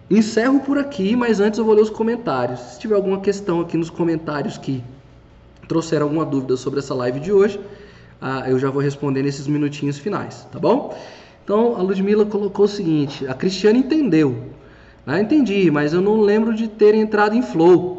[0.10, 2.60] encerro por aqui, mas antes eu vou ler os comentários.
[2.60, 4.84] Se tiver alguma questão aqui nos comentários que
[5.68, 7.60] trouxeram alguma dúvida sobre essa live de hoje,
[8.22, 10.96] ah, eu já vou responder nesses minutinhos finais, tá bom?
[11.44, 14.36] Então a Ludmilla colocou o seguinte: a Cristiane entendeu.
[15.06, 17.99] Ah, entendi, mas eu não lembro de ter entrado em flow.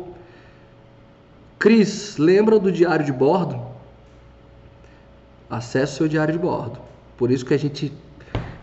[1.60, 3.60] Cris, lembra do diário de bordo?
[5.48, 6.80] Acesse seu diário de bordo.
[7.16, 7.92] Por isso que a gente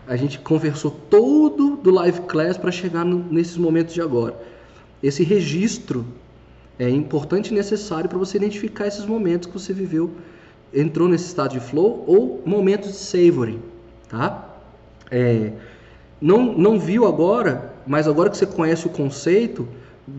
[0.06, 4.38] a gente conversou todo do live class para chegar no, nesses momentos de agora.
[5.02, 6.04] Esse registro
[6.78, 10.10] é importante e necessário para você identificar esses momentos que você viveu,
[10.74, 13.60] entrou nesse estado de flow ou momentos de savory,
[14.08, 14.56] tá?
[15.10, 15.52] É,
[16.20, 19.66] não, não viu agora mas agora que você conhece o conceito,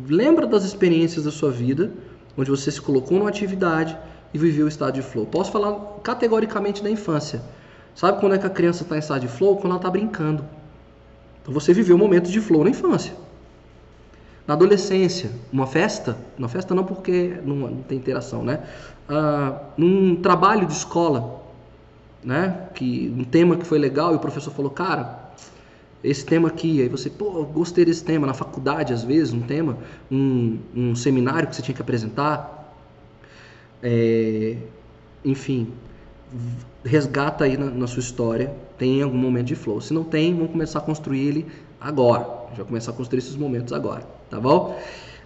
[0.08, 1.92] lembra das experiências da sua vida,
[2.38, 3.98] onde você se colocou numa atividade
[4.34, 5.26] e viveu o estado de flow.
[5.26, 5.74] Posso falar
[6.04, 7.42] categoricamente da infância.
[7.96, 9.56] Sabe quando é que a criança está em estado de flow?
[9.58, 10.46] Quando ela está brincando.
[11.42, 13.14] Então você viveu um momento de flow na infância.
[14.48, 18.64] Na adolescência, uma festa, uma festa não porque não, tem interação, né?
[19.08, 21.44] Ah, num trabalho de escola,
[22.24, 22.68] né?
[22.74, 25.29] Que um tema que foi legal e o professor falou, cara,
[26.04, 29.78] esse tema aqui, aí você, pô, gostei desse tema, na faculdade às vezes, um tema,
[30.10, 32.74] um, um seminário que você tinha que apresentar,
[33.84, 34.58] é,
[35.26, 35.68] enfim,
[36.84, 39.82] resgata aí na, na, sua história, tem algum momento de flow.
[39.82, 41.46] Se não tem, vamos começar a construir ele
[41.82, 42.26] agora,
[42.56, 44.80] já começar a construir esses momentos agora, tá bom?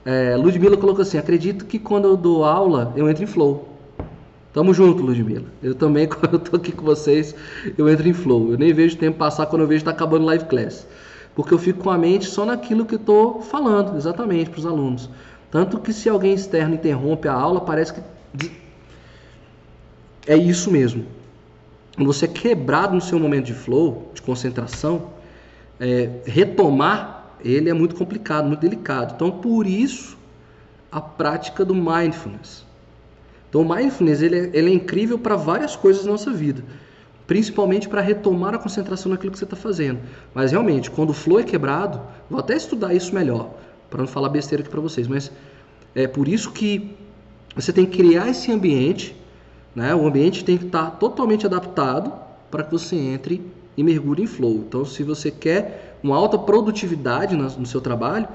[0.06, 3.73] É, Ludmilla colocou assim, acredito que quando eu dou aula, eu entro em flow.
[4.54, 5.48] Tamo junto, Ludmilla.
[5.62, 7.36] Eu também, quando eu tô aqui com vocês,
[7.78, 8.52] eu entro em flow.
[8.52, 10.88] Eu nem vejo o tempo passar quando eu vejo que tá acabando live class.
[11.36, 14.66] Porque eu fico com a mente só naquilo que eu tô falando, exatamente, para os
[14.66, 15.10] alunos.
[15.50, 18.52] Tanto que se alguém externo interrompe a aula, parece que
[20.28, 21.06] é isso mesmo.
[21.96, 25.10] Quando você é quebrado no seu momento de flow, de concentração,
[25.80, 29.14] é, retomar ele é muito complicado, muito delicado.
[29.16, 30.18] Então, por isso,
[30.92, 32.66] a prática do mindfulness.
[33.54, 36.64] Então, o mindfulness ele é, ele é incrível para várias coisas na nossa vida,
[37.28, 40.00] principalmente para retomar a concentração naquilo que você está fazendo.
[40.34, 43.54] Mas realmente, quando o flow é quebrado, vou até estudar isso melhor,
[43.92, 45.32] para não falar besteira aqui para vocês, mas
[45.94, 46.96] é por isso que
[47.56, 49.16] você tem que criar esse ambiente,
[49.76, 49.94] né?
[49.94, 52.12] O ambiente tem que estar tá totalmente adaptado
[52.50, 53.40] para que você entre
[53.78, 54.66] e mergulhe em flow.
[54.68, 58.28] Então, se você quer uma alta produtividade no seu trabalho,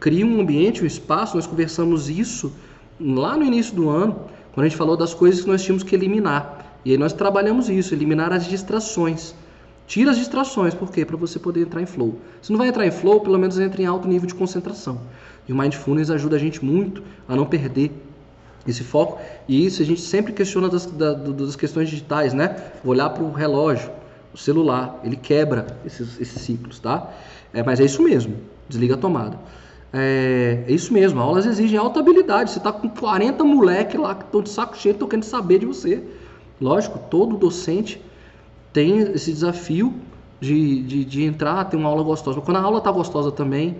[0.00, 1.36] crie um ambiente, um espaço.
[1.36, 2.50] Nós conversamos isso
[2.98, 5.94] lá no início do ano quando a gente falou das coisas que nós tínhamos que
[5.94, 6.80] eliminar.
[6.84, 9.34] E aí nós trabalhamos isso, eliminar as distrações.
[9.86, 11.04] Tira as distrações, por quê?
[11.04, 12.18] Para você poder entrar em flow.
[12.40, 15.00] Se não vai entrar em flow, pelo menos entra em alto nível de concentração.
[15.48, 17.90] E o Mindfulness ajuda a gente muito a não perder
[18.66, 19.20] esse foco.
[19.48, 22.72] E isso a gente sempre questiona das, das questões digitais, né?
[22.84, 23.90] Olhar para o relógio,
[24.32, 27.10] o celular, ele quebra esses, esses ciclos, tá?
[27.52, 28.36] É, mas é isso mesmo,
[28.68, 29.38] desliga a tomada.
[29.92, 32.50] É, é, isso mesmo, aulas exigem alta habilidade.
[32.50, 35.66] Você está com 40 moleque lá que estão de saco cheio, estão querendo saber de
[35.66, 36.02] você.
[36.60, 38.00] Lógico, todo docente
[38.72, 39.94] tem esse desafio
[40.40, 42.36] de, de, de entrar, ter uma aula gostosa.
[42.36, 43.76] Mas quando a aula está gostosa também,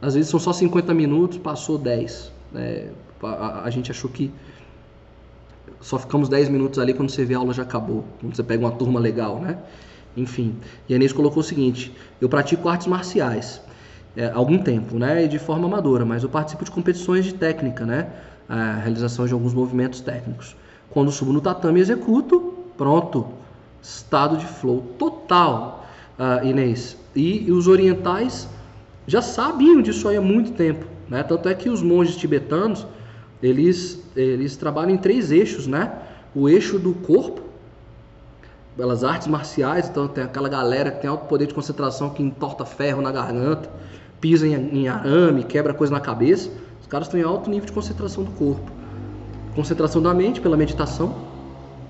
[0.00, 2.32] às vezes são só 50 minutos, passou 10.
[2.54, 2.90] É,
[3.22, 4.30] a, a, gente achou que
[5.80, 8.04] só ficamos 10 minutos ali quando você vê a aula já acabou.
[8.20, 9.58] Quando você pega uma turma legal, né?
[10.16, 10.56] Enfim.
[10.88, 13.60] E a Inês colocou o seguinte: eu pratico artes marciais
[14.16, 15.24] é, algum tempo, né?
[15.24, 18.08] E de forma amadora, mas eu participo de competições de técnica, né?
[18.48, 20.56] A realização de alguns movimentos técnicos.
[20.90, 23.28] Quando subo no tatame e executo, pronto.
[23.82, 25.86] Estado de flow total,
[26.18, 26.96] uh, Inês.
[27.14, 28.48] E, e os orientais
[29.06, 31.22] já sabiam disso aí há muito tempo, né?
[31.22, 32.86] Tanto é que os monges tibetanos,
[33.42, 35.92] eles, eles trabalham em três eixos, né?
[36.34, 37.42] O eixo do corpo,
[38.78, 42.64] pelas artes marciais, então tem aquela galera que tem alto poder de concentração que entorta
[42.64, 43.68] ferro na garganta,
[44.20, 46.48] pisa em, em arame, quebra coisa na cabeça.
[46.80, 48.70] Os caras têm alto nível de concentração do corpo.
[49.52, 51.12] Concentração da mente pela meditação.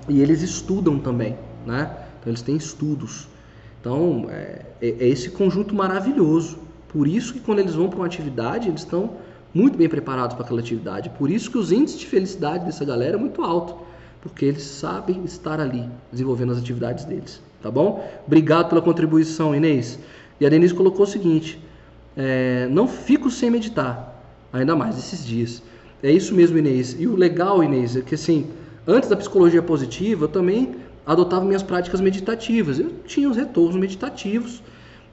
[0.07, 1.95] E eles estudam também, né?
[2.19, 3.27] Então eles têm estudos.
[3.79, 6.57] Então é, é, é esse conjunto maravilhoso.
[6.87, 9.11] Por isso que quando eles vão para uma atividade, eles estão
[9.53, 11.11] muito bem preparados para aquela atividade.
[11.11, 13.75] Por isso que os índices de felicidade dessa galera é muito alto,
[14.21, 17.41] porque eles sabem estar ali, desenvolvendo as atividades deles.
[17.61, 18.09] Tá bom?
[18.25, 19.99] Obrigado pela contribuição, Inês.
[20.39, 21.61] E a Denise colocou o seguinte:
[22.15, 25.61] é, não fico sem meditar, ainda mais esses dias.
[26.01, 26.95] É isso mesmo, Inês.
[26.97, 28.47] E o legal, Inês, é que assim,
[28.87, 32.79] antes da psicologia positiva, eu também adotava minhas práticas meditativas.
[32.79, 34.61] Eu tinha os retornos meditativos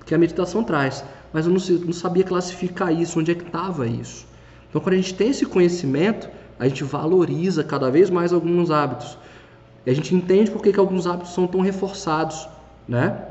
[0.05, 3.89] que a meditação traz, mas eu não, não sabia classificar isso, onde é que estava
[3.89, 4.25] isso.
[4.69, 6.29] Então, quando a gente tem esse conhecimento,
[6.59, 9.19] a gente valoriza cada vez mais alguns hábitos.
[9.85, 12.49] E a gente entende por que, que alguns hábitos são tão reforçados,
[12.89, 13.27] né?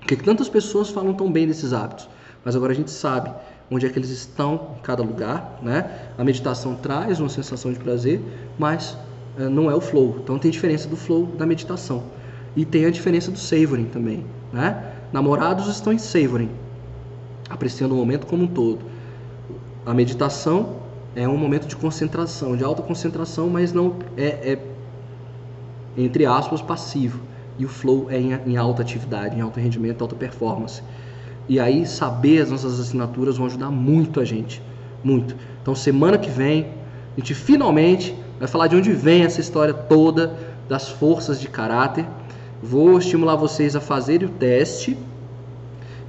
[0.00, 2.08] Por que, que tantas pessoas falam tão bem desses hábitos?
[2.44, 3.32] Mas agora a gente sabe
[3.70, 6.10] onde é que eles estão em cada lugar, né?
[6.18, 8.20] A meditação traz uma sensação de prazer,
[8.58, 8.98] mas
[9.38, 10.18] uh, não é o flow.
[10.22, 12.02] Então tem diferença do flow da meditação.
[12.54, 14.92] E tem a diferença do savoring também, né?
[15.12, 16.50] Namorados estão em savoring,
[17.48, 18.80] apreciando o momento como um todo.
[19.86, 20.83] A meditação
[21.16, 24.58] é um momento de concentração, de alta concentração, mas não é, é
[25.96, 27.20] entre aspas passivo.
[27.58, 30.82] E o flow é em, em alta atividade, em alto rendimento, alta performance.
[31.48, 34.60] E aí saber as nossas assinaturas vão ajudar muito a gente,
[35.04, 35.36] muito.
[35.62, 36.66] Então semana que vem
[37.16, 40.36] a gente finalmente vai falar de onde vem essa história toda
[40.68, 42.04] das forças de caráter.
[42.60, 44.98] Vou estimular vocês a fazerem o teste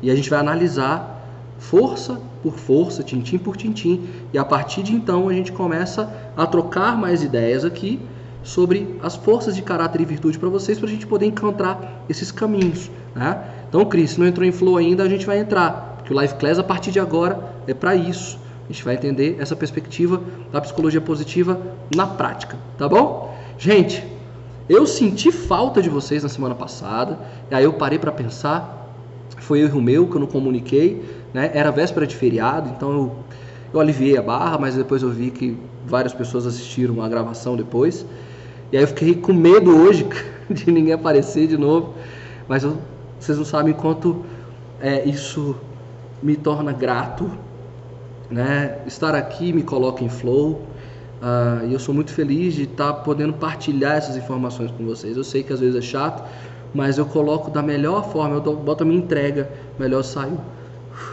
[0.02, 1.22] e a gente vai analisar
[1.60, 6.46] força por força, tintim por tintim, e a partir de então a gente começa a
[6.46, 8.00] trocar mais ideias aqui
[8.44, 12.32] sobre as forças de caráter e virtude para vocês, para a gente poder encontrar esses
[12.32, 12.92] caminhos.
[13.16, 13.44] Né?
[13.68, 16.36] Então, Cris, se não entrou em flow ainda, a gente vai entrar, porque o Live
[16.36, 18.38] Class a partir de agora é para isso.
[18.70, 20.22] A gente vai entender essa perspectiva
[20.52, 21.60] da psicologia positiva
[21.96, 23.36] na prática, tá bom?
[23.58, 24.06] Gente,
[24.70, 27.18] eu senti falta de vocês na semana passada,
[27.50, 28.88] e aí eu parei para pensar,
[29.38, 31.52] foi erro meu que eu não comuniquei, né?
[31.54, 33.16] Era véspera de feriado, então eu,
[33.74, 38.06] eu aliviei a barra, mas depois eu vi que várias pessoas assistiram a gravação depois.
[38.72, 40.08] E aí eu fiquei com medo hoje
[40.50, 41.94] de ninguém aparecer de novo.
[42.48, 42.78] Mas eu,
[43.20, 44.24] vocês não sabem quanto
[44.80, 45.58] é, isso
[46.24, 47.30] me torna grato.
[48.32, 48.78] Né?
[48.88, 50.62] Estar aqui me coloca em flow.
[51.22, 55.18] Uh, e eu sou muito feliz de estar tá podendo partilhar essas informações com vocês.
[55.18, 56.24] Eu sei que às vezes é chato,
[56.74, 60.40] mas eu coloco da melhor forma, eu boto a minha entrega, melhor saio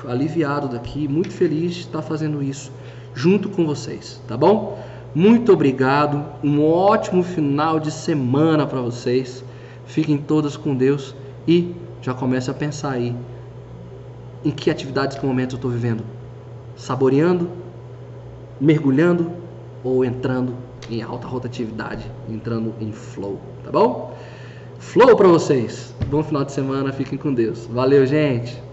[0.08, 2.72] aliviado daqui, muito feliz de estar fazendo isso
[3.14, 4.78] junto com vocês, tá bom?
[5.14, 9.44] Muito obrigado, um ótimo final de semana para vocês.
[9.84, 11.14] Fiquem todas com Deus
[11.46, 13.14] e já comece a pensar aí
[14.44, 16.02] em que atividades, que momento eu estou vivendo.
[16.76, 17.50] Saboreando,
[18.60, 19.30] mergulhando
[19.84, 20.54] ou entrando
[20.90, 24.16] em alta rotatividade, entrando em flow, tá bom?
[24.78, 25.94] Flow para vocês.
[26.08, 27.66] Bom final de semana, fiquem com Deus.
[27.66, 28.71] Valeu, gente.